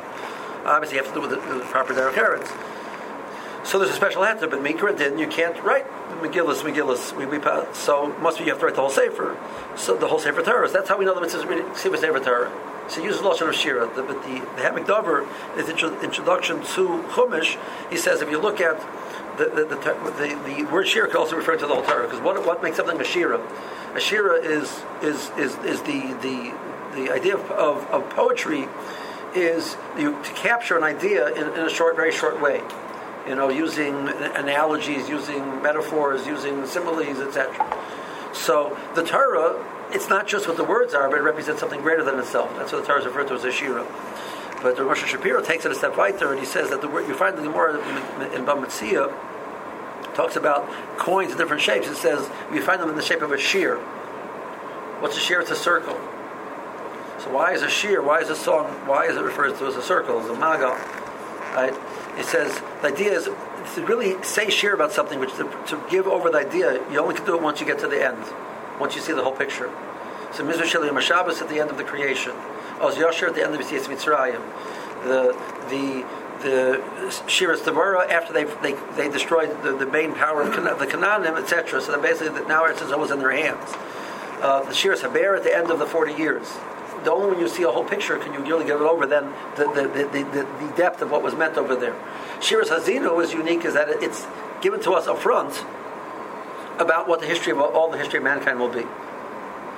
Obviously, 0.64 0.96
you 0.96 1.04
have 1.04 1.12
to 1.12 1.20
do 1.20 1.26
with 1.26 1.30
the, 1.30 1.58
the 1.58 1.64
proper. 1.66 1.94
So 3.64 3.78
there's 3.78 3.90
a 3.90 3.94
special 3.94 4.24
answer, 4.24 4.46
but 4.46 4.60
Mikra 4.60 4.96
didn't. 4.96 5.18
You 5.18 5.26
can't 5.26 5.60
write 5.64 5.86
Megillus, 6.20 6.62
Megillus. 6.62 7.16
We, 7.16 7.24
we, 7.24 7.42
so 7.72 8.08
must 8.20 8.38
be 8.38 8.44
you 8.44 8.50
have 8.50 8.60
to 8.60 8.66
write 8.66 8.74
the 8.74 8.82
whole 8.82 8.90
Sefer. 8.90 9.38
So 9.74 9.96
the 9.96 10.06
whole 10.06 10.18
Sefer 10.18 10.42
Torah. 10.42 10.68
That's 10.68 10.88
how 10.88 10.98
we 10.98 11.06
know 11.06 11.14
the 11.14 11.22
mitzvah 11.22 11.74
Sefer 11.74 12.20
Torah. 12.20 12.52
So 12.88 13.00
he 13.00 13.06
uses 13.06 13.22
Lashon 13.22 13.48
of 13.48 13.54
Shira. 13.54 13.86
The, 13.94 14.02
but 14.02 14.22
the, 14.22 14.40
the 14.56 14.62
Ha'amek 14.62 14.86
Dover, 14.86 15.26
his 15.56 15.70
introduction 15.70 16.58
to 16.58 17.02
Chumash, 17.08 17.58
he 17.90 17.96
says 17.96 18.20
if 18.20 18.30
you 18.30 18.38
look 18.38 18.60
at 18.60 18.78
the, 19.38 19.46
the, 19.46 19.64
the, 19.64 19.76
the, 19.76 20.64
the 20.64 20.70
word 20.70 20.86
Shira 20.86 21.08
could 21.08 21.16
also 21.16 21.36
refer 21.36 21.56
to 21.56 21.66
the 21.66 21.74
whole 21.74 21.82
Torah, 21.82 22.06
because 22.06 22.20
what, 22.20 22.44
what 22.44 22.62
makes 22.62 22.76
something 22.76 23.00
a 23.00 23.04
Shira? 23.04 23.40
A 23.94 24.00
Shira 24.00 24.34
is, 24.34 24.82
is, 25.02 25.30
is, 25.38 25.56
is 25.64 25.80
the, 25.82 26.14
the, 26.20 26.54
the 26.94 27.10
idea 27.10 27.34
of, 27.36 27.50
of, 27.52 27.86
of 27.86 28.10
poetry 28.10 28.68
is 29.34 29.76
you, 29.98 30.22
to 30.22 30.32
capture 30.34 30.76
an 30.76 30.84
idea 30.84 31.28
in, 31.28 31.48
in 31.58 31.66
a 31.66 31.70
short, 31.70 31.96
very 31.96 32.12
short 32.12 32.40
way 32.40 32.62
you 33.26 33.34
know, 33.34 33.48
using 33.48 34.08
analogies, 34.08 35.08
using 35.08 35.62
metaphors, 35.62 36.26
using 36.26 36.66
similes, 36.66 37.18
etc. 37.18 37.54
So 38.32 38.76
the 38.94 39.02
Torah, 39.02 39.64
it's 39.90 40.08
not 40.08 40.26
just 40.26 40.46
what 40.48 40.56
the 40.56 40.64
words 40.64 40.92
are, 40.94 41.08
but 41.08 41.18
it 41.18 41.22
represents 41.22 41.60
something 41.60 41.80
greater 41.80 42.02
than 42.02 42.18
itself. 42.18 42.54
That's 42.56 42.72
what 42.72 42.82
the 42.82 42.86
Torah 42.86 43.00
is 43.00 43.06
referred 43.06 43.28
to 43.28 43.34
as 43.34 43.44
a 43.44 43.52
shira. 43.52 43.86
But 44.62 44.76
the 44.76 44.84
Rosh 44.84 45.04
Shapiro 45.04 45.42
takes 45.42 45.64
it 45.66 45.72
a 45.72 45.74
step 45.74 45.94
further, 45.94 46.30
and 46.30 46.40
he 46.40 46.46
says 46.46 46.70
that 46.70 46.80
the 46.80 46.88
word 46.88 47.06
you 47.06 47.14
find 47.14 47.36
the 47.36 47.42
Gemara 47.42 47.74
in 48.34 48.44
Bava 48.44 48.64
Metzia 48.64 49.12
talks 50.14 50.36
about 50.36 50.68
coins 50.96 51.32
in 51.32 51.38
different 51.38 51.62
shapes. 51.62 51.86
It 51.86 51.96
says 51.96 52.30
you 52.52 52.62
find 52.62 52.80
them 52.80 52.88
in 52.88 52.96
the 52.96 53.02
shape 53.02 53.20
of 53.20 53.32
a 53.32 53.38
shear. 53.38 53.76
What's 55.00 55.16
a 55.16 55.20
shear? 55.20 55.40
It's 55.40 55.50
a 55.50 55.56
circle. 55.56 55.94
So 57.18 57.30
why 57.30 57.52
is 57.52 57.62
a 57.62 57.68
shear? 57.68 58.02
Why 58.02 58.20
is 58.20 58.30
a 58.30 58.36
song? 58.36 58.66
Why 58.86 59.06
is 59.06 59.16
it 59.16 59.22
referred 59.22 59.56
to 59.58 59.66
as 59.66 59.76
a 59.76 59.82
circle? 59.82 60.20
As 60.20 60.30
a 60.30 60.34
magal, 60.34 60.78
right? 61.54 61.74
It 62.16 62.26
says 62.26 62.60
the 62.82 62.88
idea 62.88 63.12
is 63.12 63.24
to 63.74 63.86
really 63.86 64.22
say 64.22 64.50
share 64.50 64.74
about 64.74 64.92
something, 64.92 65.18
which 65.18 65.32
to, 65.32 65.44
to, 65.66 65.82
give 65.90 66.06
over 66.06 66.30
the 66.30 66.38
idea, 66.38 66.74
you 66.90 66.98
only 66.98 67.14
can 67.14 67.24
do 67.24 67.34
it 67.34 67.42
once 67.42 67.60
you 67.60 67.66
get 67.66 67.78
to 67.80 67.88
the 67.88 68.04
end, 68.04 68.22
once 68.78 68.94
you 68.94 69.00
see 69.00 69.12
the 69.12 69.22
whole 69.22 69.32
picture. 69.32 69.70
So 70.32 70.44
Mizrah 70.44 70.62
Sheli 70.62 70.90
Mashabas 70.90 71.40
at 71.40 71.48
the 71.48 71.60
end 71.60 71.70
of 71.70 71.76
the 71.76 71.84
creation, 71.84 72.32
Oz 72.80 72.96
Yosher 72.96 73.28
at 73.28 73.34
the 73.34 73.44
end 73.44 73.54
of 73.54 73.60
Yitzias 73.60 73.86
Mitzrayim, 73.86 74.42
the 75.04 75.32
the 75.70 76.04
the 76.42 76.82
Shiras 77.26 77.60
Tavara 77.60 78.08
after 78.10 78.32
they 78.32 78.44
they 78.44 78.74
they 78.96 79.08
destroyed 79.08 79.50
the, 79.62 79.76
the 79.76 79.86
main 79.86 80.12
power 80.14 80.42
of 80.42 80.50
the 80.78 80.86
Canaanim, 80.86 81.40
etc. 81.40 81.80
So 81.80 81.92
that 81.92 82.02
basically 82.02 82.44
now 82.46 82.64
it's 82.66 82.82
always 82.82 83.10
in 83.10 83.18
their 83.18 83.32
hands. 83.32 83.70
Uh, 84.42 84.62
the 84.62 84.72
Shiras 84.72 85.00
Haber 85.02 85.36
at 85.36 85.44
the 85.44 85.56
end 85.56 85.70
of 85.70 85.78
the 85.78 85.86
forty 85.86 86.12
years 86.12 86.48
the 87.04 87.12
only 87.12 87.30
when 87.30 87.40
you 87.40 87.48
see 87.48 87.62
a 87.62 87.70
whole 87.70 87.84
picture 87.84 88.18
can 88.18 88.32
you 88.32 88.40
really 88.40 88.64
get 88.64 88.76
it 88.76 88.82
over 88.82 89.06
then 89.06 89.32
the, 89.56 89.64
the, 89.66 89.88
the, 89.88 90.24
the, 90.32 90.72
depth 90.76 91.02
of 91.02 91.10
what 91.10 91.22
was 91.22 91.34
meant 91.34 91.56
over 91.56 91.76
there. 91.76 91.94
Shiras 92.40 92.68
Hazino 92.68 93.22
is 93.22 93.32
unique 93.32 93.64
is 93.64 93.74
that 93.74 93.88
it's 93.88 94.26
given 94.60 94.80
to 94.80 94.92
us 94.92 95.06
up 95.06 95.18
front 95.18 95.64
about 96.78 97.06
what 97.06 97.20
the 97.20 97.26
history 97.26 97.52
of 97.52 97.60
all 97.60 97.90
the 97.90 97.98
history 97.98 98.18
of 98.18 98.24
mankind 98.24 98.58
will 98.58 98.68
be. 98.68 98.84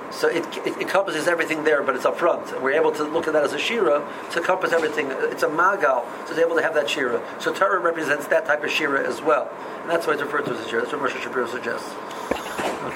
So 0.09 0.29
it, 0.29 0.45
it 0.65 0.77
encompasses 0.77 1.27
everything 1.27 1.65
there, 1.65 1.83
but 1.83 1.95
it's 1.95 2.05
up 2.05 2.17
front. 2.17 2.61
We're 2.61 2.71
able 2.71 2.91
to 2.93 3.03
look 3.03 3.27
at 3.27 3.33
that 3.33 3.43
as 3.43 3.53
a 3.53 3.59
shira 3.59 4.07
to 4.31 4.39
encompass 4.39 4.71
everything. 4.71 5.07
It's 5.11 5.43
a 5.43 5.47
magal, 5.47 6.05
so 6.25 6.31
it's 6.31 6.39
able 6.39 6.55
to 6.55 6.61
have 6.61 6.73
that 6.75 6.89
shira. 6.89 7.21
So 7.39 7.53
Torah 7.53 7.79
represents 7.79 8.25
that 8.27 8.45
type 8.45 8.63
of 8.63 8.71
shira 8.71 9.05
as 9.05 9.21
well, 9.21 9.51
and 9.81 9.89
that's 9.89 10.07
why 10.07 10.13
it's 10.13 10.21
referred 10.21 10.45
to 10.45 10.51
as 10.51 10.65
a 10.65 10.69
shira. 10.69 10.81
That's 10.81 10.93
what 10.93 11.01
Moshe 11.11 11.21
Shapiro 11.21 11.47
suggests. 11.47 11.93